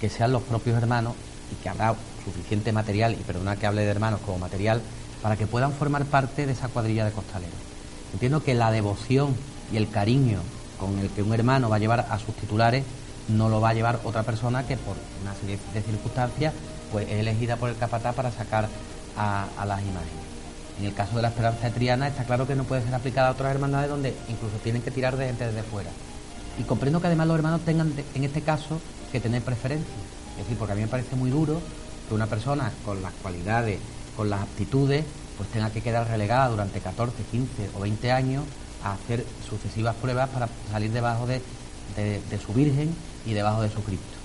que 0.00 0.08
sean 0.08 0.30
los 0.30 0.42
propios 0.42 0.76
hermanos 0.76 1.14
y 1.50 1.60
que 1.60 1.68
habrá 1.68 1.96
suficiente 2.24 2.72
material, 2.72 3.14
y 3.14 3.24
perdona 3.24 3.56
que 3.56 3.66
hable 3.66 3.82
de 3.82 3.90
hermanos 3.90 4.20
como 4.24 4.38
material, 4.38 4.80
para 5.20 5.36
que 5.36 5.48
puedan 5.48 5.72
formar 5.72 6.04
parte 6.04 6.46
de 6.46 6.52
esa 6.52 6.68
cuadrilla 6.68 7.04
de 7.04 7.10
costaleros. 7.10 7.54
Entiendo 8.12 8.44
que 8.44 8.54
la 8.54 8.70
devoción 8.70 9.34
y 9.70 9.76
el 9.76 9.90
cariño 9.90 10.40
con 10.78 10.98
el 10.98 11.10
que 11.10 11.22
un 11.22 11.32
hermano 11.32 11.68
va 11.68 11.76
a 11.76 11.78
llevar 11.78 12.06
a 12.10 12.18
sus 12.18 12.34
titulares 12.34 12.84
no 13.28 13.48
lo 13.48 13.60
va 13.60 13.70
a 13.70 13.74
llevar 13.74 14.00
otra 14.04 14.22
persona 14.22 14.66
que 14.66 14.76
por 14.76 14.96
una 15.22 15.34
serie 15.34 15.58
de 15.72 15.82
circunstancias 15.82 16.52
pues 16.90 17.08
es 17.08 17.14
elegida 17.14 17.56
por 17.56 17.70
el 17.70 17.76
capataz 17.76 18.14
para 18.14 18.30
sacar 18.30 18.68
a, 19.16 19.46
las 19.64 19.80
imágenes. 19.80 20.22
En 20.78 20.86
el 20.86 20.94
caso 20.94 21.16
de 21.16 21.22
la 21.22 21.28
Esperanza 21.28 21.66
de 21.66 21.70
Triana 21.70 22.08
está 22.08 22.24
claro 22.24 22.46
que 22.46 22.54
no 22.54 22.64
puede 22.64 22.82
ser 22.82 22.94
aplicada 22.94 23.28
a 23.28 23.32
otras 23.32 23.54
hermandades 23.54 23.88
donde 23.88 24.14
incluso 24.28 24.56
tienen 24.62 24.82
que 24.82 24.90
tirar 24.90 25.16
de 25.16 25.26
gente 25.26 25.46
desde 25.46 25.62
fuera. 25.62 25.90
Y 26.58 26.64
comprendo 26.64 27.00
que 27.00 27.06
además 27.06 27.28
los 27.28 27.36
hermanos 27.36 27.60
tengan, 27.62 27.92
en 28.14 28.24
este 28.24 28.42
caso, 28.42 28.80
que 29.10 29.20
tener 29.20 29.42
preferencia. 29.42 29.94
Es 30.32 30.44
decir, 30.44 30.58
porque 30.58 30.72
a 30.72 30.76
mí 30.76 30.82
me 30.82 30.88
parece 30.88 31.16
muy 31.16 31.30
duro 31.30 31.60
que 32.08 32.14
una 32.14 32.26
persona 32.26 32.72
con 32.84 33.00
las 33.02 33.12
cualidades, 33.14 33.78
con 34.16 34.28
las 34.28 34.42
aptitudes, 34.42 35.04
pues 35.36 35.48
tenga 35.50 35.70
que 35.70 35.80
quedar 35.80 36.08
relegada 36.08 36.48
durante 36.48 36.80
14, 36.80 37.22
15 37.30 37.70
o 37.74 37.80
20 37.80 38.12
años 38.12 38.44
a 38.84 38.92
hacer 38.94 39.24
sucesivas 39.48 39.94
pruebas 39.96 40.28
para 40.30 40.48
salir 40.70 40.90
debajo 40.92 41.26
de, 41.26 41.40
de- 41.96 42.38
su 42.38 42.52
Virgen 42.52 42.94
y 43.26 43.32
debajo 43.32 43.62
de 43.62 43.70
su 43.70 43.82
Cristo. 43.82 44.18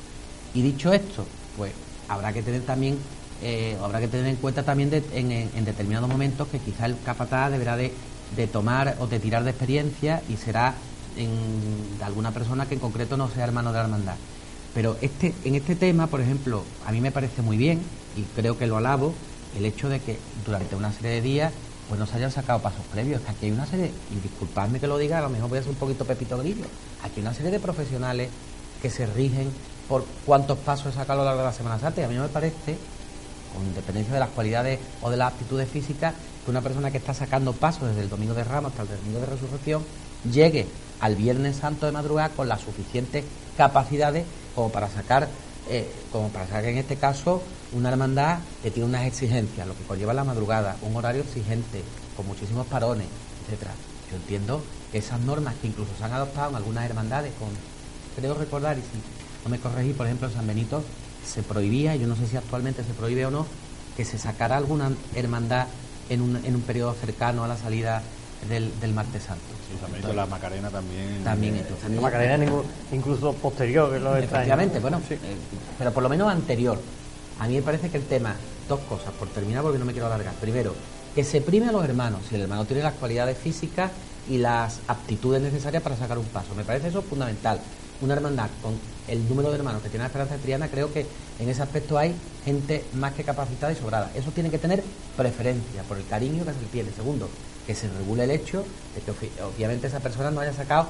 Y 0.54 0.62
dicho 0.62 0.92
esto, 0.94 1.26
pues 1.56 1.72
habrá 2.08 2.34
que 2.34 2.42
tener 2.42 2.62
también, 2.62 2.98
eh, 3.44 3.76
habrá 3.84 4.00
que 4.00 4.08
tener 4.08 4.28
en 4.28 4.36
cuenta 4.38 4.64
también 4.64 4.90
de- 4.90 5.04
en, 5.14 5.32
en- 5.32 5.50
en 5.56 5.66
determinados 5.66 6.10
momentos 6.10 6.48
que 6.48 6.60
quizá 6.60 6.86
el 6.86 6.96
capataz 7.06 7.52
deberá 7.52 7.76
de, 7.78 7.92
de 8.36 8.48
tomar 8.48 8.96
o 9.00 9.08
de 9.08 9.20
tirar 9.20 9.44
de 9.44 9.52
experiencia 9.52 10.22
y 10.30 10.38
será 10.38 10.76
en- 11.18 11.98
de 11.98 12.04
alguna 12.04 12.32
persona 12.32 12.66
que 12.66 12.76
en 12.76 12.80
concreto 12.80 13.18
no 13.18 13.30
sea 13.30 13.44
hermano 13.44 13.72
de 13.72 13.78
la 13.78 13.84
hermandad. 13.84 14.16
Pero 14.74 14.98
este, 15.02 15.34
en 15.44 15.56
este 15.56 15.76
tema, 15.76 16.08
por 16.08 16.22
ejemplo, 16.22 16.64
a 16.86 16.92
mí 16.92 17.02
me 17.02 17.12
parece 17.12 17.42
muy 17.42 17.58
bien 17.58 17.82
y 18.16 18.22
creo 18.40 18.58
que 18.58 18.68
lo 18.68 18.78
alabo 18.78 19.14
el 19.58 19.66
hecho 19.66 19.90
de 19.90 20.00
que 20.00 20.18
durante 20.46 20.76
una 20.76 20.92
serie 20.94 21.12
de 21.12 21.22
días 21.22 21.54
pues 21.88 22.00
no 22.00 22.06
se 22.06 22.18
hayan 22.18 22.32
sacado 22.32 22.60
pasos 22.60 22.82
previos. 22.92 23.22
Aquí 23.28 23.46
hay 23.46 23.52
una 23.52 23.66
serie, 23.66 23.92
y 24.12 24.20
disculpadme 24.20 24.80
que 24.80 24.88
lo 24.88 24.98
diga, 24.98 25.20
a 25.20 25.22
lo 25.22 25.30
mejor 25.30 25.50
voy 25.50 25.60
a 25.60 25.62
ser 25.62 25.72
un 25.72 25.78
poquito 25.78 26.06
pepito 26.06 26.38
grillo, 26.38 26.66
aquí 27.04 27.14
hay 27.18 27.22
una 27.22 27.34
serie 27.34 27.52
de 27.52 27.60
profesionales 27.60 28.30
que 28.82 28.90
se 28.90 29.06
rigen 29.06 29.50
por 29.88 30.06
cuántos 30.26 30.58
pasos 30.60 30.94
he 30.94 30.98
sacado 30.98 31.22
a 31.22 31.24
lo 31.24 31.26
largo 31.26 31.42
de 31.42 31.48
la 31.48 31.54
Semana 31.54 31.80
Santa 31.80 32.02
y 32.02 32.04
a 32.04 32.08
mí 32.08 32.16
me 32.16 32.28
parece 32.28 32.78
con 33.54 33.66
independencia 33.66 34.14
de 34.14 34.20
las 34.20 34.30
cualidades 34.30 34.80
o 35.02 35.10
de 35.10 35.18
las 35.18 35.34
aptitudes 35.34 35.70
físicas, 35.70 36.14
que 36.44 36.52
una 36.52 36.62
persona 36.62 36.92
que 36.92 36.98
está 36.98 37.14
sacando 37.14 37.54
pasos 37.54 37.88
desde 37.90 38.02
el 38.02 38.10
domingo 38.10 38.34
de 38.34 38.44
Ramos 38.44 38.72
hasta 38.72 38.84
el 38.84 39.00
domingo 39.00 39.20
de 39.20 39.26
Resurrección 39.26 39.84
llegue 40.32 40.68
al 41.00 41.16
Viernes 41.16 41.58
Santo 41.58 41.86
de 41.86 41.92
madrugada 41.92 42.30
con 42.30 42.48
las 42.48 42.62
suficientes 42.62 43.24
capacidades 43.56 44.26
como 44.56 44.70
para 44.70 44.90
sacar, 44.90 45.28
eh, 45.70 45.90
como 46.12 46.30
para 46.30 46.46
sacar 46.46 46.66
en 46.66 46.78
este 46.78 46.98
caso 46.98 47.42
una 47.74 47.90
hermandad 47.90 48.40
que 48.64 48.72
tiene 48.72 48.88
unas 48.88 49.06
exigencias, 49.06 49.68
lo 49.68 49.76
que 49.76 49.84
conlleva 49.84 50.14
la 50.14 50.24
madrugada, 50.24 50.78
un 50.82 50.96
horario 50.96 51.22
exigente, 51.22 51.84
con 52.16 52.26
muchísimos 52.28 52.66
parones, 52.68 53.08
etcétera. 53.46 53.72
Yo 54.10 54.18
entiendo 54.18 54.62
que 54.92 55.00
esas 55.00 55.20
normas 55.20 55.56
que 55.62 55.68
incluso 55.68 55.92
se 55.98 56.04
han 56.04 56.14
adoptado 56.14 56.52
en 56.52 56.56
algunas 56.56 56.86
hermandades, 56.86 57.34
con, 57.40 57.50
creo 58.16 58.34
recordar, 58.36 58.78
y 58.78 58.82
si 58.82 58.88
no 59.44 59.50
me 59.50 59.60
corregí, 59.60 59.94
por 59.94 60.06
ejemplo, 60.06 60.28
en 60.28 60.34
San 60.34 60.48
Benito 60.48 60.84
se 61.26 61.44
prohibía, 61.44 61.96
y 61.96 62.00
yo 62.00 62.08
no 62.08 62.16
sé 62.16 62.26
si 62.28 62.38
actualmente 62.38 62.84
se 62.84 62.94
prohíbe 62.94 63.26
o 63.26 63.32
no, 63.32 63.46
que 63.98 64.06
se 64.06 64.18
sacara 64.18 64.58
alguna 64.58 64.92
hermandad 65.16 65.68
en 66.10 66.22
un, 66.22 66.38
en 66.46 66.56
un 66.56 66.62
periodo 66.62 66.94
cercano 66.94 67.44
a 67.44 67.48
la 67.48 67.58
salida 67.58 68.02
del, 68.48 68.72
del 68.80 68.94
martes 68.94 69.24
santo. 69.24 69.44
Sí, 69.70 69.78
también 69.82 70.16
la 70.16 70.26
Macarena 70.26 70.70
también. 70.70 71.24
También, 71.24 71.56
eh, 71.56 71.60
entonces, 71.60 71.92
La 71.92 72.02
Macarena 72.02 72.46
incluso 72.94 73.34
posterior, 73.34 73.90
que 73.90 73.98
es 73.98 74.02
lo 74.02 74.16
extraño. 74.16 74.44
Efectivamente, 74.44 74.80
bueno, 74.80 75.02
eh, 75.10 75.18
pero 75.78 75.92
por 75.92 76.04
lo 76.04 76.10
menos 76.10 76.32
anterior. 76.32 76.80
A 77.40 77.48
mí 77.48 77.56
me 77.56 77.62
parece 77.62 77.90
que 77.90 77.98
el 77.98 78.06
tema, 78.06 78.36
dos 78.68 78.80
cosas, 78.82 79.14
por 79.14 79.28
terminar 79.30 79.62
porque 79.64 79.78
no 79.80 79.86
me 79.86 79.92
quiero 79.94 80.08
alargar. 80.08 80.34
Primero, 80.36 80.74
que 81.14 81.24
se 81.24 81.42
prime 81.42 81.68
a 81.68 81.72
los 81.72 81.84
hermanos, 81.84 82.22
si 82.28 82.36
el 82.36 82.42
hermano 82.42 82.66
tiene 82.66 82.84
las 82.84 82.94
cualidades 82.96 83.38
físicas 83.38 83.92
y 84.30 84.38
las 84.38 84.80
aptitudes 84.88 85.42
necesarias 85.42 85.82
para 85.84 85.96
sacar 85.96 86.18
un 86.18 86.26
paso. 86.26 86.54
Me 86.56 86.64
parece 86.64 86.88
eso 86.90 87.02
fundamental. 87.02 87.60
Una 88.02 88.14
hermandad 88.14 88.50
con 88.62 88.74
el 89.08 89.28
número 89.28 89.50
de 89.50 89.58
hermanos 89.58 89.82
que 89.82 89.90
tiene 89.90 90.04
la 90.04 90.08
Esperanza 90.08 90.36
de 90.36 90.42
Triana, 90.44 90.68
creo 90.68 90.92
que 90.94 91.06
en 91.40 91.50
ese 91.50 91.64
aspecto 91.64 91.98
hay 91.98 92.14
gente 92.46 92.84
más 92.94 93.14
que 93.14 93.24
capacitada 93.24 93.72
y 93.72 93.76
sobrada. 93.76 94.12
Eso 94.16 94.32
tiene 94.32 94.52
que 94.52 94.60
tener 94.60 94.84
preferencia 95.16 95.82
por 95.84 95.98
el 95.98 96.06
cariño 96.06 96.46
que 96.46 96.54
se 96.54 96.60
le 96.62 96.68
tiene. 96.68 96.92
Segundo, 96.92 97.28
que 97.66 97.74
se 97.74 97.88
regule 97.90 98.26
el 98.26 98.32
hecho 98.32 98.64
de 98.96 99.02
que 99.02 99.12
obvi- 99.12 99.32
obviamente 99.56 99.88
esa 99.88 100.00
persona 100.00 100.30
no 100.30 100.42
haya 100.42 100.54
sacado 100.54 100.84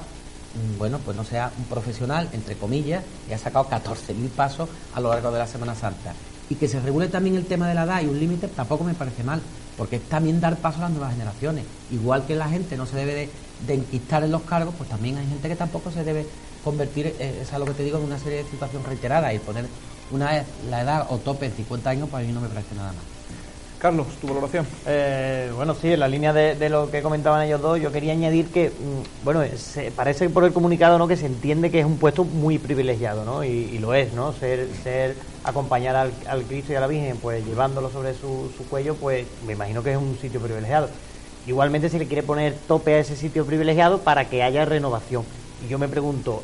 mm, 0.74 0.78
bueno, 0.78 0.98
pues 0.98 1.16
no 1.16 1.24
sea 1.24 1.50
un 1.56 1.64
profesional, 1.64 2.28
entre 2.32 2.56
comillas, 2.56 3.02
y 3.28 3.32
ha 3.32 3.38
sacado 3.38 3.68
14.000 3.70 4.28
pasos 4.30 4.68
a 4.94 5.00
lo 5.00 5.08
largo 5.08 5.30
de 5.30 5.38
la 5.38 5.46
Semana 5.46 5.74
Santa. 5.74 6.12
Y 6.50 6.54
que 6.54 6.68
se 6.68 6.80
regule 6.80 7.08
también 7.08 7.36
el 7.36 7.44
tema 7.44 7.68
de 7.68 7.74
la 7.74 7.84
edad 7.84 8.02
y 8.02 8.06
un 8.06 8.18
límite 8.18 8.48
tampoco 8.48 8.84
me 8.84 8.94
parece 8.94 9.22
mal. 9.22 9.40
porque 9.76 9.96
es 9.96 10.08
también 10.08 10.40
dar 10.40 10.56
paso 10.56 10.78
a 10.78 10.82
las 10.82 10.90
nuevas 10.90 11.12
generaciones. 11.12 11.64
Igual 11.92 12.26
que 12.26 12.34
la 12.34 12.48
gente 12.48 12.76
no 12.76 12.84
se 12.84 12.96
debe 12.96 13.14
de, 13.14 13.30
de 13.66 13.74
enquistar 13.74 14.24
en 14.24 14.32
los 14.32 14.42
cargos, 14.42 14.74
pues 14.76 14.88
también 14.90 15.16
hay 15.18 15.26
gente 15.28 15.48
que 15.48 15.54
tampoco 15.54 15.92
se 15.92 16.02
debe 16.02 16.26
convertir, 16.64 17.06
eh, 17.06 17.38
es 17.42 17.52
a 17.52 17.58
lo 17.60 17.64
que 17.64 17.74
te 17.74 17.84
digo, 17.84 17.98
en 17.98 18.04
una 18.04 18.18
serie 18.18 18.42
de 18.42 18.50
situaciones 18.50 18.88
reiteradas 18.88 19.32
y 19.34 19.38
poner 19.38 19.66
una 20.10 20.44
la 20.68 20.82
edad 20.82 21.06
o 21.10 21.18
tope 21.18 21.46
en 21.46 21.52
50 21.52 21.90
años 21.90 22.08
para 22.08 22.24
mí 22.24 22.32
no 22.32 22.40
me 22.40 22.48
parece 22.48 22.74
nada 22.74 22.92
más. 22.92 23.17
Carlos, 23.78 24.08
tu 24.20 24.26
valoración. 24.26 24.66
Eh, 24.86 25.52
bueno, 25.54 25.74
sí, 25.74 25.92
en 25.92 26.00
la 26.00 26.08
línea 26.08 26.32
de, 26.32 26.68
lo 26.68 26.90
que 26.90 27.00
comentaban 27.00 27.46
ellos 27.46 27.60
dos, 27.60 27.80
yo 27.80 27.92
quería 27.92 28.12
añadir 28.12 28.48
que, 28.48 28.70
mm, 28.70 29.24
bueno, 29.24 29.42
se, 29.56 29.92
parece 29.92 30.28
por 30.30 30.44
el 30.44 30.52
comunicado, 30.52 30.98
¿no?, 30.98 31.06
que 31.06 31.16
se 31.16 31.26
entiende 31.26 31.70
que 31.70 31.80
es 31.80 31.86
un 31.86 31.98
puesto 31.98 32.24
muy 32.24 32.58
privilegiado, 32.58 33.24
¿no?, 33.24 33.44
y, 33.44 33.78
lo 33.78 33.94
es, 33.94 34.12
¿no?, 34.14 34.32
ser, 34.32 34.68
ser 34.82 35.14
acompañar 35.44 35.94
al, 35.94 36.12
al 36.26 36.42
Cristo 36.42 36.72
y 36.72 36.76
a 36.76 36.80
la 36.80 36.88
Virgen, 36.88 37.18
pues 37.18 37.46
llevándolo 37.46 37.88
sobre 37.90 38.14
su, 38.14 38.50
su 38.56 38.66
cuello, 38.68 38.96
pues 38.96 39.26
me 39.46 39.52
imagino 39.52 39.82
que 39.82 39.92
es 39.92 39.96
un 39.96 40.18
sitio 40.20 40.40
privilegiado. 40.40 40.88
Igualmente 41.46 41.88
se 41.88 41.98
le 41.98 42.06
quiere 42.06 42.24
poner 42.24 42.54
tope 42.66 42.94
a 42.94 42.98
ese 42.98 43.14
sitio 43.14 43.46
privilegiado 43.46 43.98
para 43.98 44.28
que 44.28 44.42
haya 44.42 44.64
renovación. 44.64 45.24
Y 45.64 45.68
yo 45.68 45.78
me 45.78 45.88
pregunto, 45.88 46.42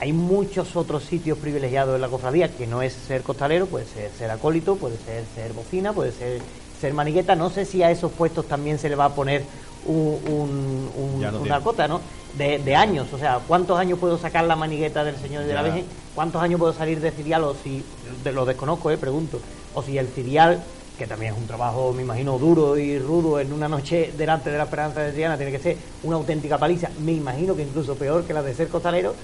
hay 0.00 0.12
muchos 0.12 0.74
otros 0.74 1.04
sitios 1.04 1.38
privilegiados 1.38 1.94
en 1.94 2.00
la 2.00 2.08
cofradía 2.08 2.48
que 2.48 2.66
no 2.66 2.82
es 2.82 2.92
ser 2.92 3.22
costalero, 3.22 3.66
puede 3.66 3.86
ser 3.86 4.10
ser 4.10 4.32
acólito, 4.32 4.74
puede 4.74 4.96
ser 4.96 5.24
ser 5.36 5.52
bocina, 5.52 5.92
puede 5.92 6.10
ser 6.10 6.42
ser 6.82 6.92
manigueta. 6.94 7.34
No 7.36 7.48
sé 7.48 7.64
si 7.64 7.82
a 7.82 7.90
esos 7.90 8.12
puestos 8.12 8.46
también 8.46 8.78
se 8.78 8.88
le 8.90 8.96
va 8.96 9.06
a 9.06 9.14
poner 9.14 9.42
un, 9.86 9.94
un- 10.26 10.90
lo 11.30 11.40
una 11.40 11.60
cota, 11.60 11.88
¿no? 11.88 12.00
De, 12.36 12.58
de 12.58 12.74
años, 12.76 13.12
o 13.12 13.18
sea, 13.18 13.40
¿cuántos 13.46 13.78
años 13.78 13.98
puedo 13.98 14.16
sacar 14.18 14.44
la 14.44 14.56
manigueta 14.56 15.04
del 15.04 15.16
Señor 15.16 15.44
y 15.44 15.46
de 15.46 15.54
la. 15.54 15.62
Virgen? 15.62 15.84
¿Cuántos 16.14 16.42
años 16.42 16.58
puedo 16.58 16.72
salir 16.72 17.00
de 17.00 17.10
filial 17.12 17.44
o 17.44 17.54
si, 17.54 17.82
de, 18.24 18.32
lo 18.32 18.44
desconozco, 18.44 18.90
eh, 18.90 18.96
pregunto, 18.98 19.38
o 19.74 19.82
si 19.82 19.96
el 19.98 20.06
filial, 20.08 20.62
que 20.98 21.06
también 21.06 21.32
es 21.34 21.38
un 21.38 21.46
trabajo, 21.46 21.92
me 21.92 22.02
imagino, 22.02 22.38
duro 22.38 22.76
y 22.78 22.98
rudo 22.98 23.38
en 23.40 23.52
una 23.52 23.68
noche 23.68 24.12
delante 24.16 24.50
de 24.50 24.58
la 24.58 24.64
esperanza 24.64 25.00
de 25.00 25.12
Triana, 25.12 25.36
tiene 25.36 25.52
que 25.52 25.58
ser 25.58 25.76
una 26.04 26.16
auténtica 26.16 26.58
paliza, 26.58 26.88
me 27.00 27.12
imagino 27.12 27.54
que 27.56 27.62
incluso 27.62 27.94
peor 27.94 28.24
que 28.24 28.32
la 28.34 28.42
de 28.42 28.54
ser 28.54 28.68
costalero, 28.68 29.14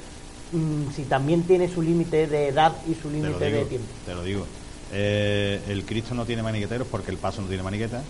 mm, 0.53 0.91
si 0.95 1.03
también 1.05 1.43
tiene 1.45 1.69
su 1.69 1.83
límite 1.83 2.27
de 2.27 2.49
edad 2.49 2.73
y 2.89 2.95
su 2.95 3.09
límite 3.11 3.29
de 3.51 3.65
tiempo. 3.69 3.89
te 4.07 4.15
lo 4.15 4.23
digo. 4.23 4.45
Eh, 4.93 5.61
el 5.69 5.85
Cristo 5.85 6.15
no 6.15 6.25
tiene 6.25 6.43
maniqueteros 6.43 6.87
porque 6.89 7.11
el 7.11 7.19
paso 7.19 7.43
no 7.43 7.49
tiene 7.49 7.63
maniqueta. 7.63 8.03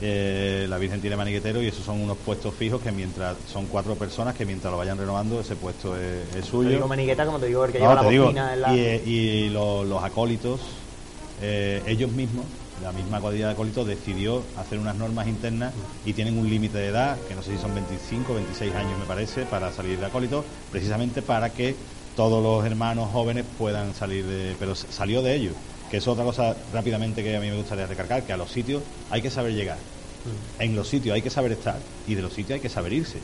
Eh, 0.00 0.66
la 0.68 0.78
Virgen 0.78 1.00
tiene 1.00 1.16
maniqueteros 1.16 1.62
y 1.62 1.68
esos 1.68 1.84
son 1.84 2.00
unos 2.00 2.16
puestos 2.18 2.52
fijos 2.54 2.80
que 2.82 2.90
mientras 2.90 3.36
son 3.52 3.66
cuatro 3.66 3.94
personas 3.94 4.34
que 4.34 4.44
mientras 4.44 4.72
lo 4.72 4.76
vayan 4.78 4.98
renovando 4.98 5.38
ese 5.40 5.54
puesto 5.54 5.96
es, 5.96 6.26
es 6.28 6.32
Te 6.34 6.42
suyo. 6.42 6.70
digo 6.70 6.88
manigueta 6.88 7.24
como 7.24 7.38
te 7.38 7.46
digo 7.46 7.64
el 7.64 7.70
que 7.72 7.78
No, 7.78 7.84
lleva 7.90 8.02
la 8.02 8.02
bocina 8.02 8.54
en 8.54 8.60
la... 8.62 8.74
y, 8.74 8.80
eh, 8.80 9.02
y 9.06 9.48
los 9.50 10.02
acólitos, 10.02 10.60
eh, 11.40 11.82
ellos 11.86 12.10
mismos, 12.10 12.46
la 12.82 12.90
misma 12.90 13.20
cuadrilla 13.20 13.46
de 13.46 13.52
acólitos 13.52 13.86
decidió 13.86 14.42
hacer 14.58 14.80
unas 14.80 14.96
normas 14.96 15.28
internas 15.28 15.72
y 16.04 16.12
tienen 16.14 16.36
un 16.36 16.48
límite 16.50 16.78
de 16.78 16.88
edad, 16.88 17.16
que 17.28 17.36
no 17.36 17.42
sé 17.42 17.52
si 17.54 17.58
son 17.62 17.72
25 17.72 18.34
26 18.34 18.74
años 18.74 18.98
me 18.98 19.04
parece, 19.04 19.42
para 19.44 19.70
salir 19.70 20.00
de 20.00 20.06
acólito, 20.06 20.44
precisamente 20.72 21.22
para 21.22 21.50
que 21.50 21.76
todos 22.16 22.42
los 22.42 22.64
hermanos 22.66 23.08
jóvenes 23.12 23.44
puedan 23.56 23.94
salir 23.94 24.26
de... 24.26 24.56
Pero 24.58 24.74
salió 24.74 25.22
de 25.22 25.36
ellos, 25.36 25.54
que 25.92 25.98
es 25.98 26.08
otra 26.08 26.24
cosa 26.24 26.56
rápidamente 26.72 27.22
que 27.22 27.36
a 27.36 27.38
mí 27.38 27.50
me 27.50 27.56
gustaría 27.58 27.86
recargar, 27.86 28.24
que 28.24 28.32
a 28.32 28.38
los 28.38 28.50
sitios 28.50 28.82
hay 29.10 29.20
que 29.20 29.28
saber 29.28 29.52
llegar. 29.52 29.76
En 30.58 30.74
los 30.74 30.88
sitios 30.88 31.14
hay 31.14 31.20
que 31.20 31.28
saber 31.28 31.52
estar 31.52 31.78
y 32.06 32.14
de 32.14 32.22
los 32.22 32.32
sitios 32.32 32.56
hay 32.56 32.60
que 32.60 32.70
saber 32.70 32.94
irse. 32.94 33.18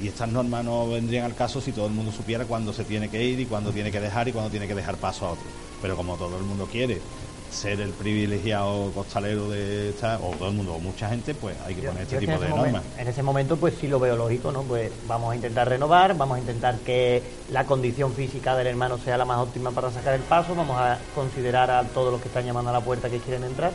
Y 0.00 0.08
estas 0.08 0.26
normas 0.26 0.64
no 0.64 0.88
vendrían 0.88 1.26
al 1.26 1.34
caso 1.34 1.60
si 1.60 1.72
todo 1.72 1.86
el 1.88 1.92
mundo 1.92 2.10
supiera 2.12 2.46
cuándo 2.46 2.72
se 2.72 2.84
tiene 2.84 3.10
que 3.10 3.22
ir 3.22 3.38
y 3.38 3.44
cuándo 3.44 3.70
tiene 3.70 3.92
que 3.92 4.00
dejar 4.00 4.28
y 4.28 4.32
cuándo 4.32 4.50
tiene 4.50 4.66
que 4.66 4.74
dejar 4.74 4.96
paso 4.96 5.26
a 5.26 5.32
otro. 5.32 5.44
Pero 5.82 5.94
como 5.94 6.16
todo 6.16 6.38
el 6.38 6.44
mundo 6.44 6.64
quiere 6.64 7.02
ser 7.50 7.80
el 7.80 7.90
privilegiado 7.90 8.90
costalero 8.92 9.48
de 9.48 9.90
esta, 9.90 10.18
o 10.18 10.30
todo 10.36 10.48
el 10.48 10.54
mundo, 10.54 10.74
o 10.74 10.78
mucha 10.78 11.08
gente, 11.08 11.34
pues 11.34 11.56
hay 11.64 11.74
que 11.74 11.82
Yo- 11.82 11.88
poner 11.90 12.02
este 12.04 12.18
tipo 12.18 12.38
de 12.38 12.48
normas. 12.48 12.82
en 12.98 13.08
ese 13.08 13.22
momento, 13.22 13.56
pues 13.56 13.74
sí 13.80 13.88
lo 13.88 13.98
veo 13.98 14.16
lógico, 14.16 14.52
¿no? 14.52 14.62
Pues 14.62 14.90
vamos 15.06 15.32
a 15.32 15.36
intentar 15.36 15.68
renovar, 15.68 16.16
vamos 16.16 16.36
a 16.36 16.40
intentar 16.40 16.76
que 16.78 17.22
la 17.50 17.64
condición 17.64 18.12
física 18.12 18.56
del 18.56 18.66
hermano 18.66 18.98
sea 18.98 19.16
la 19.16 19.24
más 19.24 19.38
óptima 19.38 19.70
para 19.70 19.90
sacar 19.90 20.14
el 20.14 20.22
paso, 20.22 20.54
vamos 20.54 20.76
a 20.78 20.98
considerar 21.14 21.70
a 21.70 21.82
todos 21.84 22.12
los 22.12 22.20
que 22.20 22.28
están 22.28 22.44
llamando 22.44 22.70
a 22.70 22.74
la 22.74 22.80
puerta 22.80 23.08
que 23.08 23.18
quieren 23.18 23.44
entrar, 23.44 23.72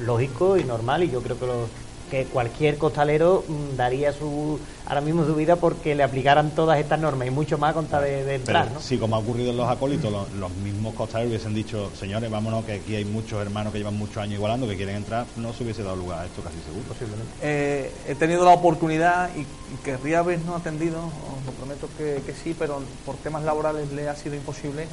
lógico 0.00 0.56
y 0.56 0.64
normal, 0.64 1.02
y 1.04 1.10
yo 1.10 1.22
creo 1.22 1.38
que 1.38 1.46
los 1.46 1.68
que 2.12 2.26
cualquier 2.26 2.76
costalero 2.76 3.42
mm, 3.48 3.74
daría 3.74 4.12
su 4.12 4.60
ahora 4.84 5.00
mismo 5.00 5.24
su 5.24 5.34
vida 5.34 5.56
porque 5.56 5.94
le 5.94 6.02
aplicaran 6.02 6.50
todas 6.50 6.78
estas 6.78 7.00
normas 7.00 7.26
y 7.26 7.30
mucho 7.30 7.56
más 7.56 7.72
con 7.72 7.86
tal 7.86 8.04
de, 8.04 8.10
de 8.10 8.22
Pero 8.22 8.36
entrar, 8.36 8.70
¿no? 8.70 8.80
si 8.82 8.98
como 8.98 9.16
ha 9.16 9.18
ocurrido 9.18 9.50
en 9.50 9.56
los 9.56 9.66
acólitos, 9.66 10.12
los, 10.12 10.30
los 10.34 10.50
mismos 10.56 10.94
costaleros 10.94 11.30
hubiesen 11.30 11.54
dicho, 11.54 11.90
señores, 11.98 12.30
vámonos, 12.30 12.66
que 12.66 12.72
aquí 12.72 12.96
hay 12.96 13.06
muchos 13.06 13.40
hermanos 13.40 13.72
que 13.72 13.78
llevan 13.78 13.96
muchos 13.96 14.18
años 14.18 14.34
igualando, 14.34 14.68
que 14.68 14.76
quieren 14.76 14.96
entrar, 14.96 15.24
no 15.36 15.54
se 15.54 15.64
hubiese 15.64 15.82
dado 15.82 15.96
lugar 15.96 16.18
a 16.18 16.26
esto 16.26 16.42
casi 16.42 16.58
seguro. 16.66 16.84
Posiblemente. 16.86 17.32
Eh, 17.40 17.90
he 18.06 18.14
tenido 18.14 18.44
la 18.44 18.52
oportunidad 18.52 19.30
y, 19.34 19.40
y 19.40 19.76
querría 19.82 20.18
habernos 20.18 20.60
atendido, 20.60 20.98
os 20.98 21.46
lo 21.46 21.52
prometo 21.52 21.88
que, 21.96 22.20
que 22.26 22.34
sí, 22.34 22.54
pero 22.58 22.82
por 23.06 23.16
temas 23.16 23.42
laborales 23.42 23.90
le 23.92 24.10
ha 24.10 24.14
sido 24.14 24.34
imposible, 24.34 24.86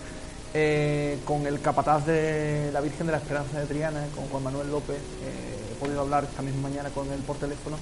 eh, 0.53 1.17
con 1.25 1.45
el 1.45 1.59
capataz 1.59 2.05
de 2.05 2.71
la 2.71 2.79
Virgen 2.79 3.07
de 3.07 3.11
la 3.11 3.17
Esperanza 3.17 3.59
de 3.59 3.65
Triana, 3.65 4.05
con 4.15 4.25
Juan 4.29 4.43
Manuel 4.43 4.71
López, 4.71 4.97
eh, 4.97 5.58
podido 5.79 6.01
hablar 6.01 6.25
esta 6.25 6.41
misma 6.41 6.69
mañana 6.69 6.89
con 6.89 7.11
él 7.11 7.19
por 7.21 7.37
teléfono, 7.37 7.77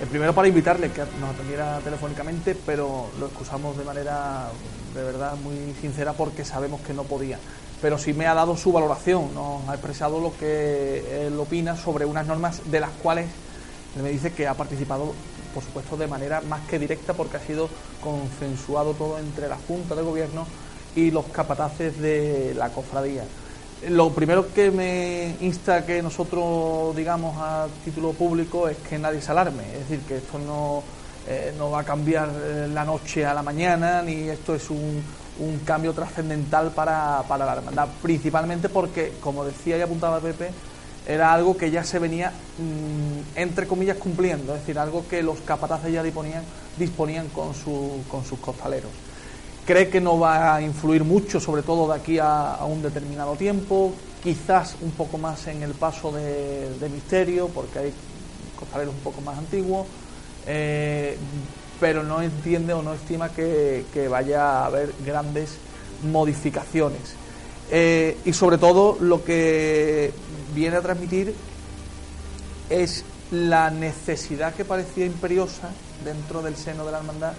eh, 0.00 0.06
primero 0.06 0.34
para 0.34 0.48
invitarle 0.48 0.90
que 0.90 1.02
nos 1.20 1.34
atendiera 1.34 1.78
telefónicamente, 1.80 2.54
pero 2.66 3.08
lo 3.18 3.26
excusamos 3.26 3.76
de 3.76 3.84
manera 3.84 4.48
de 4.94 5.02
verdad 5.02 5.34
muy 5.36 5.74
sincera 5.80 6.12
porque 6.12 6.44
sabemos 6.44 6.80
que 6.82 6.94
no 6.94 7.04
podía. 7.04 7.38
Pero 7.82 7.98
sí 7.98 8.12
me 8.12 8.26
ha 8.26 8.34
dado 8.34 8.56
su 8.56 8.72
valoración, 8.72 9.34
nos 9.34 9.68
ha 9.68 9.72
expresado 9.72 10.20
lo 10.20 10.36
que 10.36 11.26
él 11.26 11.38
opina 11.38 11.76
sobre 11.76 12.04
unas 12.04 12.26
normas 12.26 12.70
de 12.70 12.80
las 12.80 12.90
cuales 13.02 13.26
me 14.00 14.10
dice 14.10 14.32
que 14.32 14.46
ha 14.46 14.54
participado, 14.54 15.12
por 15.54 15.64
supuesto, 15.64 15.96
de 15.96 16.06
manera 16.06 16.40
más 16.42 16.60
que 16.68 16.78
directa 16.78 17.14
porque 17.14 17.38
ha 17.38 17.40
sido 17.40 17.68
consensuado 18.00 18.92
todo 18.92 19.18
entre 19.18 19.48
la 19.48 19.56
Junta 19.66 19.94
de 19.94 20.02
Gobierno 20.02 20.46
y 20.94 21.10
los 21.10 21.26
capataces 21.26 21.98
de 22.00 22.54
la 22.56 22.68
cofradía. 22.70 23.24
Lo 23.88 24.14
primero 24.14 24.52
que 24.52 24.70
me 24.70 25.38
insta 25.40 25.86
que 25.86 26.02
nosotros 26.02 26.94
digamos 26.94 27.36
a 27.40 27.66
título 27.82 28.12
público 28.12 28.68
es 28.68 28.76
que 28.78 28.98
nadie 28.98 29.22
se 29.22 29.30
alarme, 29.30 29.72
es 29.72 29.88
decir, 29.88 30.04
que 30.04 30.18
esto 30.18 30.38
no, 30.38 30.84
eh, 31.24 31.54
no 31.56 31.70
va 31.70 31.80
a 31.80 31.84
cambiar 31.84 32.28
eh, 32.44 32.68
la 32.68 32.84
noche 32.84 33.24
a 33.24 33.32
la 33.32 33.42
mañana, 33.42 34.02
ni 34.02 34.28
esto 34.28 34.54
es 34.54 34.68
un, 34.68 35.02
un 35.36 35.60
cambio 35.64 35.94
trascendental 35.94 36.74
para, 36.74 37.26
para 37.26 37.46
la 37.46 37.52
hermandad, 37.54 37.88
principalmente 38.02 38.68
porque, 38.68 39.16
como 39.18 39.46
decía 39.46 39.78
y 39.78 39.80
apuntaba 39.80 40.20
Pepe, 40.20 40.52
era 41.02 41.32
algo 41.32 41.56
que 41.56 41.70
ya 41.70 41.82
se 41.82 41.98
venía, 41.98 42.42
mm, 42.58 43.20
entre 43.34 43.66
comillas, 43.66 43.96
cumpliendo, 43.96 44.54
es 44.54 44.60
decir, 44.60 44.78
algo 44.78 45.08
que 45.08 45.22
los 45.22 45.40
capataces 45.40 45.90
ya 45.90 46.02
disponían, 46.02 46.44
disponían 46.76 47.30
con, 47.30 47.54
su- 47.54 48.04
con 48.06 48.24
sus 48.24 48.40
costaleros. 48.40 48.92
Cree 49.66 49.88
que 49.88 50.00
no 50.00 50.18
va 50.18 50.56
a 50.56 50.62
influir 50.62 51.04
mucho, 51.04 51.38
sobre 51.38 51.62
todo 51.62 51.88
de 51.92 51.98
aquí 51.98 52.18
a, 52.18 52.58
un 52.66 52.82
determinado 52.82 53.36
tiempo, 53.36 53.92
quizás 54.22 54.76
un 54.80 54.90
poco 54.92 55.18
más 55.18 55.46
en 55.46 55.62
el 55.62 55.72
paso 55.72 56.12
de, 56.12 56.88
misterio, 56.92 57.48
porque 57.48 57.78
hay 57.78 57.92
costaleros 58.58 58.94
un 58.94 59.00
poco 59.00 59.20
más 59.20 59.38
antiguos, 59.38 59.86
eh, 60.46 61.16
pero 61.78 62.02
no 62.02 62.20
entiende 62.20 62.72
o 62.72 62.82
no 62.82 62.94
estima 62.94 63.28
que, 63.30 63.84
que 63.92 64.08
vaya 64.08 64.62
a 64.62 64.66
haber 64.66 64.92
grandes 65.04 65.58
modificaciones. 66.10 67.20
Eh, 67.70 68.18
y 68.24 68.32
sobre 68.32 68.58
todo 68.58 68.96
lo 69.00 69.22
que 69.22 70.12
viene 70.54 70.76
a 70.76 70.80
transmitir 70.80 71.32
es 72.68 73.04
la 73.30 73.70
necesidad 73.70 74.54
que 74.54 74.64
parecía 74.64 75.06
imperiosa 75.06 75.70
dentro 76.04 76.42
del 76.42 76.56
seno 76.56 76.84
de 76.84 76.92
la 76.92 76.98
hermandad, 76.98 77.32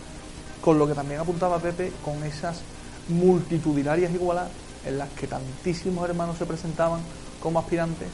con 0.62 0.78
lo 0.78 0.88
que 0.88 0.94
también 0.94 1.20
apuntaba 1.20 1.60
Pepe, 1.60 1.92
con 2.04 2.24
esas 2.24 2.62
multitudinarias 3.10 4.14
igualadas 4.14 4.52
en 4.86 4.98
las 4.98 5.10
que 5.10 5.28
tantísimos 5.28 6.08
hermanos 6.08 6.38
se 6.38 6.46
presentaban 6.46 7.02
como 7.42 7.60
aspirantes 7.60 8.08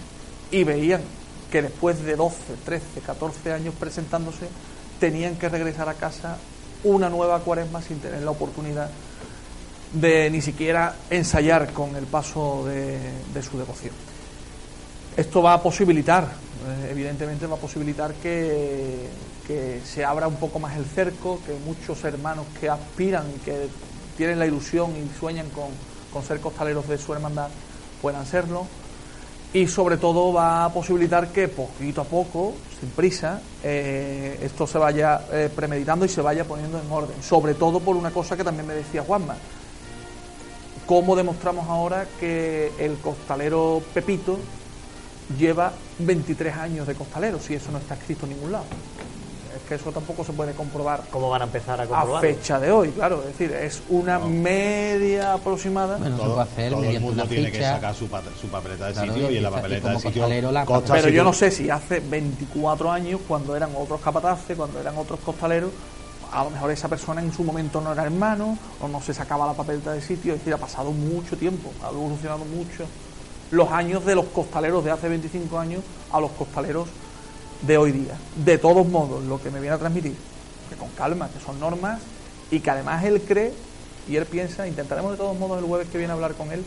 y 0.51 0.63
veían 0.63 1.01
que 1.51 1.61
después 1.61 2.03
de 2.03 2.15
12, 2.15 2.35
13, 2.65 3.01
14 3.05 3.53
años 3.53 3.73
presentándose, 3.79 4.47
tenían 4.99 5.35
que 5.35 5.49
regresar 5.49 5.87
a 5.89 5.93
casa 5.93 6.37
una 6.83 7.09
nueva 7.09 7.39
cuaresma 7.39 7.81
sin 7.81 7.99
tener 7.99 8.21
la 8.21 8.31
oportunidad 8.31 8.89
de 9.93 10.29
ni 10.29 10.41
siquiera 10.41 10.95
ensayar 11.09 11.71
con 11.71 11.95
el 11.95 12.05
paso 12.05 12.65
de, 12.65 12.99
de 13.33 13.43
su 13.43 13.57
devoción. 13.57 13.93
Esto 15.15 15.41
va 15.41 15.53
a 15.53 15.61
posibilitar, 15.63 16.23
eh, 16.25 16.89
evidentemente 16.91 17.47
va 17.47 17.55
a 17.55 17.59
posibilitar 17.59 18.13
que, 18.15 19.07
que 19.47 19.81
se 19.85 20.03
abra 20.03 20.27
un 20.27 20.35
poco 20.35 20.59
más 20.59 20.75
el 20.75 20.85
cerco, 20.85 21.39
que 21.45 21.53
muchos 21.65 22.03
hermanos 22.03 22.45
que 22.59 22.69
aspiran, 22.69 23.25
que 23.45 23.69
tienen 24.17 24.39
la 24.39 24.45
ilusión 24.45 24.91
y 24.97 25.17
sueñan 25.17 25.49
con, 25.49 25.69
con 26.11 26.23
ser 26.23 26.41
costaleros 26.41 26.87
de 26.87 26.97
su 26.97 27.13
hermandad, 27.13 27.47
puedan 28.01 28.25
serlo. 28.25 28.67
Y 29.53 29.65
sobre 29.67 29.95
todo 29.95 30.33
va 30.33 30.65
a 30.65 30.73
posibilitar 30.73 31.29
que 31.29 31.47
poquito 31.47 32.01
a 32.01 32.03
poco, 32.03 32.53
sin 32.79 32.89
prisa, 32.89 33.41
eh, 33.63 34.37
esto 34.43 34.67
se 34.67 34.77
vaya 34.77 35.21
eh, 35.31 35.49
premeditando 35.55 36.05
y 36.05 36.09
se 36.09 36.21
vaya 36.21 36.43
poniendo 36.43 36.79
en 36.79 36.91
orden. 36.91 37.23
Sobre 37.23 37.53
todo 37.53 37.79
por 37.79 37.95
una 37.95 38.11
cosa 38.11 38.35
que 38.35 38.43
también 38.43 38.67
me 38.67 38.73
decía 38.73 39.03
Juanma. 39.03 39.37
¿Cómo 40.85 41.15
demostramos 41.15 41.67
ahora 41.69 42.05
que 42.19 42.71
el 42.77 42.97
costalero 42.97 43.81
Pepito 43.93 44.37
lleva 45.37 45.73
23 45.99 46.55
años 46.55 46.87
de 46.87 46.95
costalero, 46.95 47.39
si 47.39 47.55
eso 47.55 47.71
no 47.71 47.79
está 47.79 47.95
escrito 47.95 48.25
en 48.25 48.33
ningún 48.33 48.51
lado. 48.51 48.65
Que 49.67 49.75
eso 49.75 49.91
tampoco 49.91 50.23
se 50.23 50.31
puede 50.31 50.53
comprobar 50.53 51.03
¿Cómo 51.11 51.29
van 51.29 51.41
a 51.41 51.45
empezar 51.45 51.79
a 51.79 51.83
a 51.83 51.87
comprobarlo? 51.87 52.21
fecha 52.21 52.59
de 52.59 52.71
hoy, 52.71 52.89
claro. 52.91 53.19
Es 53.21 53.37
decir, 53.37 53.51
es 53.51 53.81
una 53.89 54.17
media 54.19 55.33
aproximada. 55.33 55.97
Bueno, 55.97 56.15
se 56.15 56.21
todo, 56.23 56.33
puede 56.35 56.47
hacer 56.47 56.71
todo 56.71 56.83
el 56.83 56.99
mundo 56.99 57.23
una 57.23 57.29
tiene 57.29 57.51
que 57.51 57.61
sacar 57.61 57.93
su, 57.93 58.07
su 58.39 58.47
papeleta 58.47 58.87
de 58.87 58.93
Claro, 58.93 59.13
sitio 59.13 59.29
y 59.29 59.33
y 59.33 59.37
en 59.37 59.43
la 59.43 59.51
papeleta 59.51 59.89
de 59.89 59.95
sitio 59.97 60.21
costalero 60.21 60.51
la 60.51 60.65
consta 60.65 60.93
Pero 60.93 61.09
yo 61.09 61.23
no 61.23 61.33
sé 61.33 61.51
si 61.51 61.69
hace 61.69 61.99
24 61.99 62.91
años, 62.91 63.21
cuando 63.27 63.55
eran 63.55 63.71
otros 63.75 63.99
capataces, 64.01 64.55
cuando 64.55 64.79
eran 64.79 64.97
otros 64.97 65.19
costaleros, 65.19 65.71
a 66.31 66.43
lo 66.43 66.49
mejor 66.49 66.71
esa 66.71 66.87
persona 66.87 67.21
en 67.21 67.33
su 67.33 67.43
momento 67.43 67.81
no 67.81 67.91
era 67.91 68.03
hermano, 68.03 68.57
o 68.81 68.87
no 68.87 69.01
se 69.01 69.13
sacaba 69.13 69.45
la 69.47 69.53
papeleta 69.53 69.91
de 69.93 70.01
sitio, 70.01 70.33
es 70.33 70.39
decir, 70.39 70.53
ha 70.53 70.57
pasado 70.57 70.91
mucho 70.91 71.37
tiempo, 71.37 71.71
ha 71.83 71.89
evolucionado 71.89 72.45
mucho 72.45 72.85
los 73.51 73.69
años 73.71 74.05
de 74.05 74.15
los 74.15 74.25
costaleros 74.25 74.83
de 74.83 74.91
hace 74.91 75.07
25 75.07 75.57
años 75.57 75.81
a 76.11 76.19
los 76.19 76.31
costaleros 76.31 76.87
de 77.61 77.77
hoy 77.77 77.91
día. 77.91 78.17
De 78.43 78.57
todos 78.57 78.87
modos, 78.87 79.23
lo 79.23 79.41
que 79.41 79.49
me 79.49 79.59
viene 79.59 79.75
a 79.75 79.79
transmitir, 79.79 80.15
que 80.69 80.75
con 80.75 80.89
calma, 80.89 81.29
que 81.29 81.43
son 81.43 81.59
normas, 81.59 82.01
y 82.51 82.59
que 82.59 82.69
además 82.69 83.03
él 83.03 83.21
cree 83.21 83.53
y 84.07 84.15
él 84.15 84.25
piensa, 84.25 84.67
intentaremos 84.67 85.11
de 85.11 85.17
todos 85.17 85.37
modos 85.37 85.59
el 85.59 85.65
jueves 85.65 85.89
que 85.89 85.97
viene 85.97 86.11
a 86.11 86.15
hablar 86.15 86.33
con 86.33 86.51
él, 86.51 86.63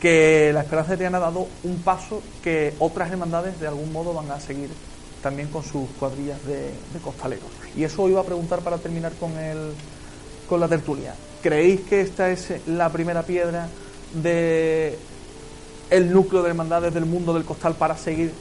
que 0.00 0.50
la 0.52 0.60
Esperanza 0.60 0.92
de 0.92 0.98
Triana 0.98 1.18
ha 1.18 1.22
dado 1.22 1.48
un 1.64 1.76
paso 1.82 2.22
que 2.42 2.74
otras 2.78 3.10
hermandades 3.10 3.60
de 3.60 3.66
algún 3.66 3.92
modo 3.92 4.14
van 4.14 4.30
a 4.30 4.40
seguir 4.40 4.70
también 5.22 5.48
con 5.48 5.64
sus 5.64 5.88
cuadrillas 5.98 6.44
de, 6.46 6.70
costaleros. 7.02 7.50
Y 7.76 7.84
eso 7.84 8.08
iba 8.08 8.20
a 8.20 8.24
preguntar 8.24 8.60
para 8.60 8.78
terminar 8.78 9.12
con, 9.14 9.36
el, 9.36 9.72
con 10.48 10.60
la 10.60 10.68
tertulia. 10.68 11.14
¿Creéis 11.42 11.80
que 11.82 12.00
esta 12.00 12.30
es 12.30 12.66
la 12.66 12.90
primera 12.90 13.22
piedra 13.22 13.68
de 14.14 14.98
el 15.90 16.12
núcleo 16.12 16.42
de 16.42 16.50
hermandades 16.50 16.92
del 16.92 17.06
mundo 17.06 17.32
del 17.32 17.44
costal 17.44 17.74
para 17.74 17.96
seguir 17.96 18.32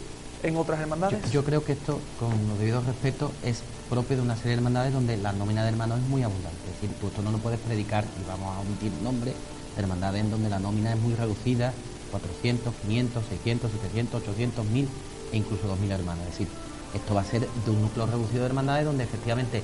en 0.44 0.56
otras 0.58 0.80
hermandades? 0.80 1.32
Yo, 1.32 1.44
creo 1.44 1.64
que 1.64 1.74
esto, 1.74 2.00
con 2.20 2.48
los 2.48 2.58
debidos 2.60 2.86
respetos, 2.86 3.32
es 3.44 3.64
propio 3.90 4.18
de 4.18 4.24
una 4.24 4.36
serie 4.36 4.52
de 4.52 4.56
hermandades 4.58 4.94
donde 4.94 5.18
la 5.18 5.32
nómina 5.34 5.64
de 5.64 5.70
hermanos 5.70 6.00
es 6.00 6.08
muy 6.08 6.24
abundante. 6.24 6.58
Es 6.70 6.82
decir, 6.82 6.96
tú 7.00 7.08
esto 7.08 7.22
no 7.22 7.32
lo 7.32 7.38
puedes 7.40 7.60
predicar, 7.60 8.04
y 8.04 8.28
vamos 8.28 8.56
a 8.56 8.60
omitir 8.60 8.92
nombres, 9.04 9.36
de 9.76 9.82
hermandades 9.82 10.22
en 10.22 10.32
donde 10.32 10.50
la 10.50 10.60
nómina 10.60 10.94
es 10.94 11.00
muy 11.00 11.14
reducida, 11.16 11.74
400, 12.12 12.74
500, 12.76 13.26
600, 13.26 13.72
700, 13.72 14.22
800, 14.22 14.66
1000 14.66 14.88
e 15.34 15.38
incluso 15.38 15.68
2000 15.68 15.92
hermanos. 15.92 16.24
Es 16.26 16.32
decir, 16.32 16.48
esto 16.94 17.14
va 17.14 17.22
a 17.22 17.26
ser 17.26 17.42
de 17.48 17.72
un 17.72 17.82
núcleo 17.82 18.06
reducido 18.06 18.42
de 18.42 18.46
hermandades 18.48 18.86
donde 18.86 19.04
efectivamente, 19.04 19.62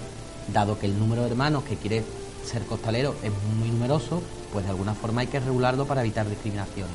dado 0.51 0.77
que 0.77 0.87
el 0.87 0.99
número 0.99 1.23
de 1.23 1.29
hermanos 1.29 1.63
que 1.63 1.77
quiere 1.77 2.03
ser 2.45 2.63
costalero 2.65 3.15
es 3.23 3.31
muy 3.57 3.69
numeroso, 3.69 4.21
pues 4.51 4.65
de 4.65 4.71
alguna 4.71 4.93
forma 4.93 5.21
hay 5.21 5.27
que 5.27 5.39
regularlo 5.39 5.85
para 5.87 6.01
evitar 6.01 6.27
discriminaciones. 6.29 6.93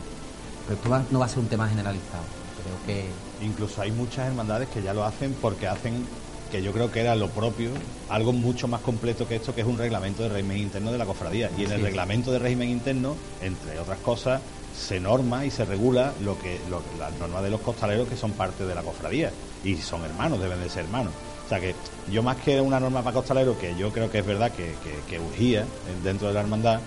Pero 0.67 0.77
esto 0.77 0.91
va- 0.91 1.03
no 1.11 1.19
va 1.19 1.25
a 1.25 1.29
ser 1.31 1.39
un 1.39 1.47
tema 1.49 1.67
generalizado. 1.67 2.25
Creo 2.63 2.77
que 2.87 3.09
Incluso 3.41 3.83
hay 3.83 3.93
muchas 3.93 4.27
hermandades 4.27 4.69
que 4.69 4.83
ya 4.83 4.93
lo 4.95 5.05
hacen 5.05 5.35
porque 5.35 5.67
hacen, 5.67 6.09
que 6.51 6.63
yo 6.63 6.73
creo 6.73 6.91
que 6.91 7.01
era 7.01 7.15
lo 7.15 7.33
propio, 7.33 7.73
algo 8.09 8.33
mucho 8.33 8.69
más 8.69 8.81
completo 8.81 9.27
que 9.27 9.37
esto, 9.37 9.55
que 9.55 9.61
es 9.61 9.67
un 9.67 9.79
reglamento 9.79 10.23
de 10.23 10.31
régimen 10.31 10.59
interno 10.59 10.91
de 10.91 10.99
la 10.99 11.07
cofradía. 11.07 11.51
Y 11.57 11.65
en 11.65 11.71
el 11.73 11.79
Sí. 11.79 11.85
reglamento 11.85 12.33
de 12.33 12.39
régimen 12.39 12.71
interno, 12.71 13.17
entre 13.41 13.79
otras 13.79 13.99
cosas, 14.01 14.43
se 14.73 14.99
norma 15.01 15.45
y 15.47 15.51
se 15.51 15.65
regula 15.65 16.15
lo 16.21 16.39
que, 16.39 16.61
lo 16.69 16.83
las 16.99 17.13
normas 17.19 17.43
de 17.43 17.51
los 17.51 17.61
costaleros 17.61 18.09
que 18.09 18.17
son 18.17 18.33
parte 18.33 18.65
de 18.67 18.75
la 18.75 18.83
cofradía. 18.83 19.33
Y 19.63 19.77
son 19.77 20.05
hermanos, 20.05 20.41
deben 20.41 20.61
de 20.61 20.69
ser 20.69 20.85
hermanos. 20.85 21.15
O 21.45 21.49
sea 21.49 21.61
que 21.61 21.75
yo 22.09 22.23
más 22.23 22.37
que 22.37 22.61
una 22.61 22.79
norma 22.81 23.03
para 23.03 23.15
costaleros, 23.15 23.57
que 23.57 23.75
yo 23.77 23.91
creo 23.93 24.11
que 24.11 24.19
es 24.19 24.27
verdad 24.27 24.53
que, 24.53 24.77
que, 24.83 25.03
que 25.07 25.19
urgía 25.19 25.67
en- 25.87 26.03
dentro 26.03 26.29
de 26.29 26.35
la 26.35 26.41
hermandad, 26.41 26.83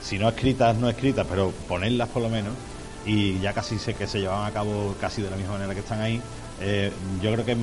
si 0.00 0.18
no 0.18 0.28
escritas, 0.28 0.76
no 0.76 0.88
escritas, 0.88 1.26
pero 1.28 1.50
ponerlas 1.52 2.08
por 2.08 2.22
lo 2.22 2.28
menos, 2.28 2.54
y 3.06 3.38
ya 3.38 3.54
casi 3.54 3.78
sé 3.78 3.94
que 3.94 4.06
se 4.08 4.18
llevaban 4.18 4.46
a 4.46 4.52
cabo 4.52 4.94
casi 5.00 5.22
de 5.22 5.30
la 5.30 5.36
misma 5.36 5.52
manera 5.52 5.72
que 5.74 5.80
están 5.80 6.00
ahí, 6.00 6.20
eh, 6.60 6.92
yo 7.22 7.32
creo 7.32 7.44
que 7.44 7.56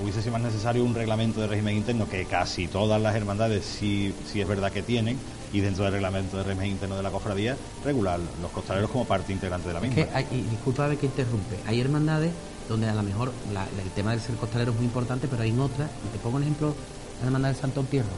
hubiese 0.00 0.22
sido 0.22 0.32
más 0.32 0.40
necesario 0.42 0.84
un 0.84 0.94
reglamento 0.94 1.40
de 1.40 1.48
régimen 1.48 1.76
interno 1.76 2.08
que 2.08 2.24
casi 2.26 2.66
todas 2.66 3.00
las 3.00 3.14
hermandades 3.14 3.64
sí, 3.64 4.14
sí 4.24 4.40
es 4.40 4.48
verdad 4.48 4.72
que 4.72 4.82
tienen, 4.82 5.18
y 5.52 5.60
dentro 5.60 5.84
del 5.84 5.92
reglamento 5.92 6.38
de 6.38 6.44
régimen 6.44 6.68
interno 6.70 6.96
de 6.96 7.02
la 7.02 7.10
cofradía, 7.10 7.56
regular 7.84 8.20
los 8.40 8.50
costaleros 8.52 8.90
como 8.90 9.04
parte 9.04 9.32
integrante 9.32 9.68
de 9.68 9.74
la 9.74 9.80
Es 9.80 9.88
misma. 9.88 10.04
que 10.06 10.10
hay, 10.16 10.26
y 10.32 10.40
discúlpame 10.48 10.96
que 10.96 11.06
interrumpe, 11.06 11.58
hay 11.66 11.80
hermandades 11.80 12.32
donde 12.68 12.88
a 12.88 12.94
lo 12.94 13.02
mejor 13.02 13.34
la- 13.52 13.68
el 13.82 13.90
tema 13.90 14.12
del 14.12 14.20
ser 14.20 14.36
costalero 14.36 14.70
es 14.70 14.76
muy 14.76 14.86
importante, 14.86 15.28
pero 15.28 15.42
hay 15.42 15.50
en 15.50 15.60
otras, 15.60 15.90
y 16.06 16.08
te 16.08 16.18
pongo 16.18 16.36
un 16.36 16.42
ejemplo, 16.44 16.74
la 17.20 17.26
hermandad 17.26 17.50
del 17.50 17.56
Santo 17.58 17.80
Entierro, 17.80 18.08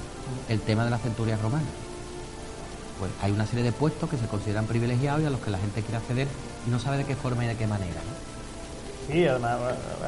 el 0.49 0.61
tema 0.61 0.85
de 0.85 0.91
la 0.91 0.99
centuria 0.99 1.37
romana. 1.39 1.67
Pues 3.05 3.13
hay 3.23 3.33
una 3.33 3.45
serie 3.45 3.63
de 3.63 3.73
puestos 3.73 4.09
que 4.09 4.17
se 4.17 4.27
consideran 4.27 4.65
privilegiados 4.65 5.21
y 5.21 5.27
a 5.27 5.31
los 5.31 5.39
que 5.41 5.51
la 5.51 5.59
gente 5.59 5.83
quiere 5.83 5.99
acceder 5.99 6.27
y 6.67 6.71
no 6.71 6.79
sabe 6.79 6.97
de 6.97 7.05
qué 7.05 7.15
forma 7.15 7.45
y 7.45 7.49
de 7.49 7.55
qué 7.55 7.67
manera. 7.67 8.01
¿no? 8.01 9.13
Sí, 9.13 9.27
además 9.27 9.59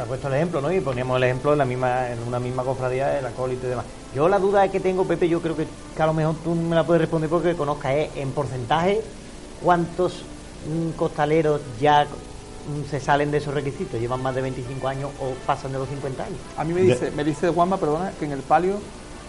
ha 0.01 0.05
puesto 0.05 0.29
el 0.29 0.35
ejemplo, 0.35 0.63
¿no? 0.63 0.73
Y 0.73 0.81
poníamos 0.81 1.19
el 1.19 1.25
ejemplo 1.25 1.53
en 1.53 1.59
la 1.59 1.67
misma, 1.67 2.11
en 2.11 2.23
una 2.23 2.41
misma 2.41 2.63
cofradía, 2.65 3.19
el 3.19 3.27
acólito 3.27 3.67
y 3.67 3.71
demás. 3.71 3.85
Yo 4.15 4.31
la 4.31 4.39
duda 4.39 4.67
que 4.69 4.81
tengo, 4.81 5.05
Pepe, 5.05 5.29
yo 5.29 5.43
creo 5.43 5.55
que, 5.55 5.67
que 5.95 6.03
a 6.03 6.07
lo 6.07 6.15
mejor 6.15 6.37
tú 6.43 6.55
me 6.55 6.75
la 6.75 6.85
puedes 6.85 7.03
responder 7.03 7.29
porque 7.29 7.55
conozcas, 7.55 7.93
es 7.93 8.17
en 8.17 8.31
porcentaje 8.31 9.03
cuántos 9.63 10.23
mm, 10.67 10.97
costaleros 10.97 11.61
ya 11.79 12.05
mm, 12.05 12.91
se 12.91 12.99
salen 12.99 13.31
de 13.31 13.37
esos 13.37 13.53
requisitos, 13.53 14.01
llevan 14.01 14.23
más 14.23 14.35
de 14.35 14.41
25 14.41 14.89
años 14.89 15.11
o 15.21 15.35
pasan 15.45 15.73
de 15.73 15.79
los 15.79 15.89
50 15.91 16.25
años. 16.25 16.39
A 16.57 16.65
mí 16.65 16.73
me 16.73 16.81
dice, 16.81 17.11
me 17.11 17.25
dice 17.25 17.51
Juanma, 17.51 17.77
perdona, 17.77 18.13
que 18.19 18.25
en 18.25 18.33
el 18.33 18.41
palio 18.41 18.79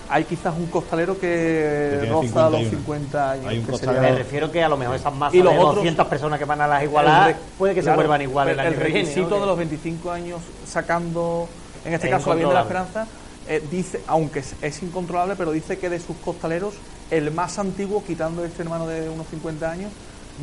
hay 0.09 0.23
quizás 0.23 0.53
un 0.57 0.67
costalero 0.67 1.19
que, 1.19 2.07
roza 2.09 2.49
los 2.49 2.61
51. 2.61 2.69
50 2.69 3.31
años. 3.31 3.45
Hay 3.47 3.57
un 3.59 3.65
que 3.65 3.71
costalero- 3.71 4.01
Me 4.01 4.11
refiero 4.15 4.51
que 4.51 4.63
a 4.63 4.69
lo 4.69 4.77
mejor 4.77 4.95
esas 4.95 5.13
masas 5.13 5.35
Y 5.35 5.41
los 5.43 5.53
de 5.53 5.59
otros- 5.59 5.75
200 5.75 6.07
personas 6.07 6.39
que 6.39 6.45
van 6.45 6.61
a 6.61 6.67
las 6.67 6.83
igualadas 6.83 7.27
El 7.29 7.33
re- 7.33 7.39
puede 7.57 7.75
que 7.75 7.81
se 7.83 7.91
vuelvan 7.93 8.21
igual 8.21 8.47
el, 8.49 8.53
el, 8.53 8.59
año 8.59 8.69
que 8.77 8.83
viene, 8.85 8.99
requisito 9.01 9.29
¿no? 9.29 9.39
de 9.41 9.45
los 9.47 9.57
25 9.57 10.11
años 10.11 10.41
sacando, 10.65 11.47
en 11.85 11.93
este 11.93 12.07
Es 12.07 12.13
caso 12.13 12.29
la 12.29 12.35
Virgen 12.35 12.49
de 12.49 12.53
la. 12.55 12.61
Esperanza, 12.61 13.07
eh, 13.49 13.63
dice, 13.71 14.01
aunque 14.07 14.39
es, 14.39 14.55
es 14.61 14.83
incontrolable, 14.83 15.35
pero 15.35 15.51
dice 15.51 15.77
que 15.77 15.89
de 15.89 15.99
sus 15.99 16.15
costaleros, 16.17 16.73
el 17.11 17.31
más 17.31 17.57
antiguo, 17.59 18.03
quitando 18.05 18.43
este 18.43 18.61
hermano 18.63 18.87
de 18.87 19.09
unos 19.09 19.27
50 19.27 19.69
años, 19.71 19.91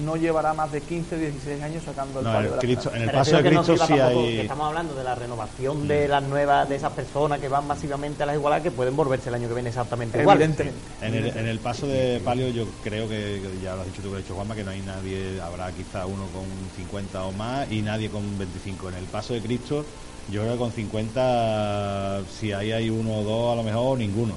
no 0.03 0.17
llevará 0.17 0.55
más 0.55 0.73
de 0.73 0.81
15 0.81 1.15
o 1.15 1.19
16 1.19 1.63
años 1.63 1.83
sacando 1.85 2.21
el 2.21 2.27
No, 2.27 2.33
palio 2.33 2.55
el 2.55 2.61
de 2.61 2.75
la 2.75 2.97
en 2.97 3.03
el 3.03 3.11
paso 3.11 3.37
de 3.37 3.43
no 3.43 3.49
Cristo 3.49 3.73
sirva 3.73 3.87
sí 3.87 3.95
tampoco, 3.97 4.21
hay... 4.21 4.41
estamos 4.41 4.67
hablando 4.67 4.95
de 4.95 5.05
la 5.05 5.15
renovación 5.15 5.89
de 5.89 6.09
las 6.09 6.23
nuevas, 6.23 6.69
de 6.69 6.77
esas 6.77 6.93
personas 6.93 7.41
que 7.41 7.49
van 7.49 7.67
masivamente 7.67 8.23
a 8.23 8.27
las 8.27 8.37
igualadas 8.37 8.63
que 8.63 8.71
pueden 8.71 8.97
volverse 8.97 9.29
el 9.29 9.35
año 9.37 9.49
que 9.49 9.55
viene 9.55 9.69
exactamente 9.69 10.21
igual. 10.21 10.37
Evidentemente. 10.37 10.81
En 11.01 11.15
el, 11.15 11.37
en 11.37 11.47
el 11.47 11.59
paso 11.59 11.87
de 11.87 12.21
palio 12.25 12.49
yo 12.49 12.67
creo 12.83 13.09
que, 13.09 13.41
que 13.43 13.61
ya 13.63 13.75
lo 13.75 13.83
has 13.83 13.87
dicho 13.87 14.03
tú, 14.03 14.09
que 14.09 14.11
lo 14.11 14.17
ha 14.17 14.21
dicho 14.21 14.35
Juanma, 14.35 14.55
que 14.55 14.65
no 14.65 14.71
hay 14.71 14.81
nadie, 14.81 15.41
habrá 15.41 15.71
quizá 15.73 16.07
uno 16.07 16.27
con 16.33 16.45
50 16.77 17.25
o 17.25 17.33
más 17.33 17.71
y 17.71 17.83
nadie 17.83 18.11
con 18.11 18.39
25. 18.39 18.89
En 18.89 18.95
el 18.97 19.05
paso 19.05 19.35
de 19.35 19.41
Cristo 19.41 19.85
yo 20.31 20.41
creo 20.41 20.53
que 20.55 20.59
con 20.59 20.73
50, 20.73 22.23
si 22.29 22.53
ahí 22.53 22.73
hay 22.73 22.91
uno 22.91 23.19
o 23.19 23.23
dos, 23.23 23.53
a 23.53 23.57
lo 23.57 23.63
mejor 23.63 23.99
ninguno. 23.99 24.35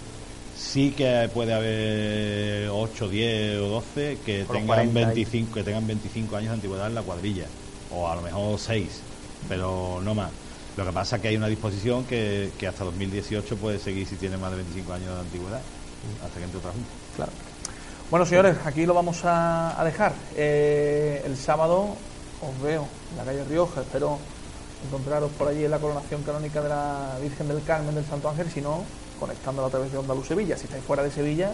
Sí 0.57 0.91
que 0.91 1.29
puede 1.33 1.53
haber 1.53 2.69
8, 2.69 3.09
10 3.09 3.59
o 3.61 3.67
12 3.69 4.17
que 4.25 4.43
tengan, 4.45 4.65
40 4.67 4.99
y- 5.01 5.05
25, 5.05 5.53
que 5.53 5.63
tengan 5.63 5.85
25 5.85 6.35
años 6.35 6.49
de 6.49 6.53
antigüedad 6.55 6.87
en 6.87 6.95
la 6.95 7.03
cuadrilla, 7.03 7.45
o 7.91 8.07
a 8.09 8.15
lo 8.15 8.21
mejor 8.21 8.59
6, 8.59 8.87
pero 9.47 9.99
no 10.03 10.15
más. 10.15 10.31
Lo 10.75 10.85
que 10.85 10.91
pasa 10.91 11.15
es 11.17 11.21
que 11.21 11.27
hay 11.29 11.37
una 11.37 11.47
disposición 11.47 12.05
que, 12.05 12.51
que 12.59 12.67
hasta 12.67 12.83
2018 12.83 13.55
puede 13.57 13.79
seguir 13.79 14.07
si 14.07 14.15
tiene 14.15 14.37
más 14.37 14.51
de 14.51 14.57
25 14.57 14.93
años 14.93 15.13
de 15.13 15.19
antigüedad, 15.21 15.61
hasta 16.25 16.37
que 16.39 16.45
entre 16.45 16.57
otra 16.59 16.71
junta. 16.71 16.89
Claro. 17.15 17.31
Bueno, 18.09 18.25
señores, 18.25 18.57
aquí 18.65 18.85
lo 18.85 18.93
vamos 18.93 19.25
a, 19.25 19.79
a 19.79 19.83
dejar. 19.85 20.13
Eh, 20.35 21.21
el 21.25 21.35
sábado 21.37 21.89
os 22.41 22.61
veo 22.63 22.87
en 23.11 23.17
la 23.17 23.23
calle 23.25 23.43
Rioja. 23.43 23.81
Espero 23.81 24.17
encontraros 24.85 25.31
por 25.31 25.47
allí 25.49 25.65
en 25.65 25.71
la 25.71 25.79
coronación 25.79 26.21
canónica 26.23 26.61
de 26.61 26.69
la 26.69 27.17
Virgen 27.21 27.47
del 27.47 27.61
Carmen 27.63 27.93
del 27.95 28.05
Santo 28.05 28.29
Ángel. 28.29 28.49
Si 28.49 28.61
no, 28.61 28.83
conectándola 29.19 29.67
a 29.67 29.71
través 29.71 29.91
de 29.91 29.97
Onda 29.97 30.13
Luz 30.15 30.27
Sevilla. 30.27 30.57
Si 30.57 30.65
estáis 30.65 30.83
fuera 30.83 31.03
de 31.03 31.11
Sevilla, 31.11 31.51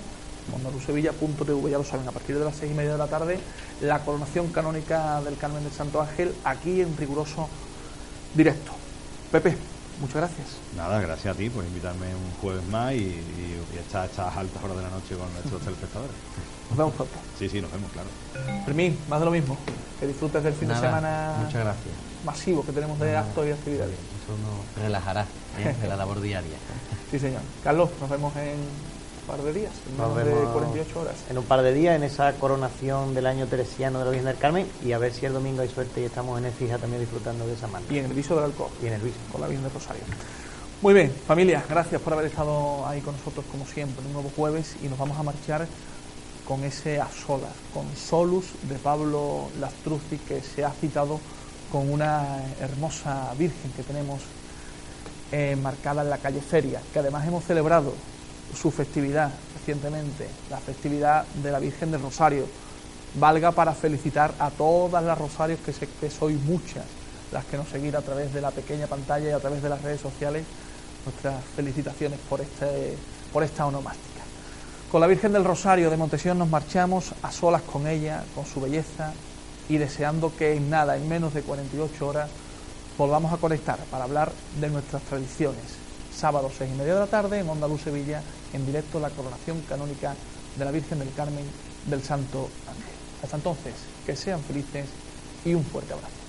ondaluzsevilla.tv, 0.56 1.70
ya 1.72 1.78
lo 1.78 1.84
saben, 1.84 2.08
a 2.08 2.12
partir 2.12 2.38
de 2.38 2.46
las 2.46 2.56
seis 2.56 2.72
y 2.72 2.76
media 2.76 2.92
de 2.94 2.98
la 2.98 3.08
tarde, 3.08 3.40
la 3.82 4.00
coronación 4.00 4.48
canónica 4.48 5.22
del 5.22 5.38
Carmen 5.38 5.64
del 5.64 5.72
Santo 5.74 6.02
Ángel, 6.02 6.34
aquí 6.44 6.82
en 6.82 6.96
riguroso 6.98 7.48
directo. 8.34 8.72
Pepe, 9.32 9.58
muchas 10.00 10.16
gracias. 10.18 10.48
Nada, 10.76 11.00
gracias 11.02 11.34
a 11.34 11.38
ti 11.38 11.50
por 11.50 11.64
invitarme 11.64 12.08
un 12.08 12.32
jueves 12.42 12.64
más 12.68 12.94
y, 12.94 12.98
y, 12.98 13.64
y 13.74 13.78
estar 13.78 14.04
a 14.04 14.06
estas 14.06 14.36
altas 14.38 14.64
horas 14.64 14.78
de 14.78 14.84
la 14.84 14.90
noche 14.90 15.16
con 15.16 15.32
nuestros 15.34 15.62
telespectadores. 15.66 16.16
Nos 16.70 16.78
vemos 16.78 16.94
pronto. 16.96 17.14
Sí, 17.40 17.50
sí, 17.50 17.62
nos 17.62 17.72
vemos, 17.72 17.92
claro. 17.92 18.08
Fermín, 18.66 18.98
más 19.10 19.20
de 19.20 19.26
lo 19.26 19.32
mismo. 19.32 19.58
Que 20.00 20.08
disfrutes 20.08 20.44
del 20.44 20.54
fin 20.54 20.68
de 20.68 20.74
Nada, 20.74 20.88
semana 20.88 21.36
Muchas 21.40 21.62
gracias. 21.64 21.94
masivo 22.26 22.66
que 22.66 22.72
tenemos 22.72 23.00
de 23.00 23.16
actos 23.16 23.48
y 23.48 23.52
actividades. 23.52 23.96
Eso 24.24 24.34
nos 24.38 24.84
relajará 24.84 25.26
¿eh? 25.60 25.76
de 25.82 25.88
la 25.88 25.96
labor 25.96 26.22
diaria. 26.22 26.58
Sí, 27.12 27.20
señor. 27.20 27.42
Carlos, 27.64 27.90
nos 28.00 28.10
vemos 28.10 28.36
en 28.38 28.54
un 28.54 29.28
par 29.28 29.42
de 29.42 29.54
días, 29.54 29.72
en 29.88 29.98
Nos 29.98 30.16
menos 30.16 30.26
de 30.26 30.34
vemos 30.36 30.54
48 30.54 31.00
horas. 31.00 31.16
En 31.30 31.38
un 31.38 31.44
par 31.46 31.62
de 31.62 31.74
días 31.74 31.96
en 31.96 32.04
esa 32.04 32.34
coronación 32.34 33.14
del 33.14 33.28
año 33.28 33.48
teresiano 33.48 34.00
de 34.00 34.06
la 34.06 34.12
Virgen 34.12 34.28
del 34.28 34.38
Carmen 34.38 34.68
y 34.86 34.92
a 34.92 34.98
ver 34.98 35.14
si 35.14 35.26
el 35.26 35.34
domingo 35.34 35.62
hay 35.62 35.70
suerte 35.70 36.02
y 36.02 36.06
estamos 36.06 36.40
en 36.40 36.46
el 36.46 36.52
fija 36.52 36.78
también 36.78 37.02
disfrutando 37.02 37.46
de 37.46 37.54
esa 37.54 37.68
mano. 37.68 37.86
Y 37.90 38.00
en 38.00 38.06
el 38.06 38.14
viso 38.14 38.36
del 38.36 38.46
alcohol, 38.46 38.70
Y 38.82 38.88
en 38.88 38.94
el 38.94 39.02
Luis. 39.02 39.14
con 39.32 39.42
la 39.42 39.48
Virgen 39.48 39.64
de 39.64 39.74
Rosario. 39.74 40.04
Muy 40.82 40.94
bien, 40.94 41.14
familia, 41.26 41.64
gracias 41.70 42.02
por 42.02 42.12
haber 42.12 42.26
estado 42.26 42.86
ahí 42.86 43.00
con 43.00 43.16
nosotros 43.16 43.46
como 43.50 43.66
siempre, 43.66 44.02
en 44.02 44.08
un 44.08 44.14
nuevo 44.14 44.32
jueves 44.36 44.76
y 44.84 44.88
nos 44.88 45.00
vamos 45.00 45.18
a 45.18 45.24
marchar 45.24 45.66
con 46.46 46.62
ese 46.66 47.00
a 47.00 47.08
solas, 47.08 47.54
con 47.74 47.86
Solus 47.96 48.48
de 48.64 48.76
Pablo 48.76 49.48
Lastruzzi 49.62 50.18
que 50.18 50.42
se 50.42 50.66
ha 50.66 50.72
citado 50.72 51.22
con 51.74 51.92
una 51.92 52.22
hermosa 52.62 53.34
Virgen 53.36 53.72
que 53.72 53.82
tenemos 53.82 54.22
enmarcada 55.32 56.04
en 56.04 56.12
la 56.12 56.20
calle 56.20 56.40
Feria, 56.40 56.80
que 56.94 57.00
además 57.00 57.28
hemos 57.28 57.44
celebrado 57.46 57.96
su 58.56 58.70
festividad 58.70 59.32
recientemente, 59.56 60.28
la 60.52 60.60
festividad 60.60 61.26
de 61.42 61.52
la 61.52 61.58
Virgen 61.58 61.90
del 61.90 62.00
Rosario. 62.00 62.46
Valga 63.16 63.54
para 63.54 63.74
felicitar 63.74 64.36
a 64.38 64.52
todas 64.52 65.04
las 65.04 65.18
rosarios, 65.18 65.62
que 65.66 65.74
sé 65.74 65.90
que 66.00 66.12
sois 66.12 66.40
muchas 66.42 66.86
las 67.32 67.44
que 67.46 67.58
nos 67.58 67.68
seguís 67.70 67.96
a 67.96 68.04
través 68.04 68.32
de 68.32 68.42
la 68.42 68.52
pequeña 68.52 68.86
pantalla 68.86 69.30
y 69.30 69.32
a 69.32 69.40
través 69.40 69.64
de 69.64 69.70
las 69.70 69.82
redes 69.82 70.00
sociales. 70.00 70.46
Nuestras 71.06 71.44
felicitaciones 71.56 72.20
por, 72.30 72.40
este, 72.40 72.96
por 73.34 73.42
esta 73.42 73.66
onomástica. 73.66 74.22
Con 74.92 75.02
la 75.02 75.08
Virgen 75.08 75.34
del 75.34 75.44
Rosario 75.44 75.90
de 75.90 75.98
Montesión 75.98 76.38
nos 76.38 76.50
marchamos 76.50 77.16
a 77.24 77.32
solas 77.32 77.64
con 77.64 77.88
ella, 77.88 78.24
con 78.36 78.46
su 78.46 78.62
belleza 78.62 79.12
y 79.70 79.78
deseando 79.78 80.36
que 80.36 80.54
en 80.56 80.70
nada, 80.70 80.98
en 80.98 81.08
menos 81.08 81.34
de 81.34 81.42
48 81.42 82.08
horas, 82.08 82.30
volvamos 82.98 83.34
a 83.34 83.38
conectar 83.38 83.80
para 83.86 84.04
hablar 84.04 84.32
de 84.60 84.70
nuestras 84.70 85.02
tradiciones. 85.04 85.64
Sábado 86.16 86.52
seis 86.56 86.72
y 86.74 86.78
media 86.78 86.94
de 86.94 87.00
la 87.00 87.08
tarde 87.08 87.40
en 87.40 87.50
Onda 87.50 87.68
Luz 87.68 87.82
Sevilla, 87.82 88.22
en 88.54 88.66
directo 88.66 89.00
la 89.00 89.10
coronación 89.10 89.62
canónica 89.68 90.16
de 90.58 90.66
la 90.66 90.72
Virgen 90.72 91.00
del 91.00 91.14
Carmen 91.14 91.46
del 91.88 92.04
Santo 92.04 92.50
Ángel. 92.68 92.94
Hasta 93.24 93.38
entonces, 93.38 93.74
que 94.06 94.16
sean 94.16 94.42
felices 94.42 94.86
y 95.46 95.54
un 95.54 95.64
fuerte 95.64 95.94
abrazo. 95.94 96.23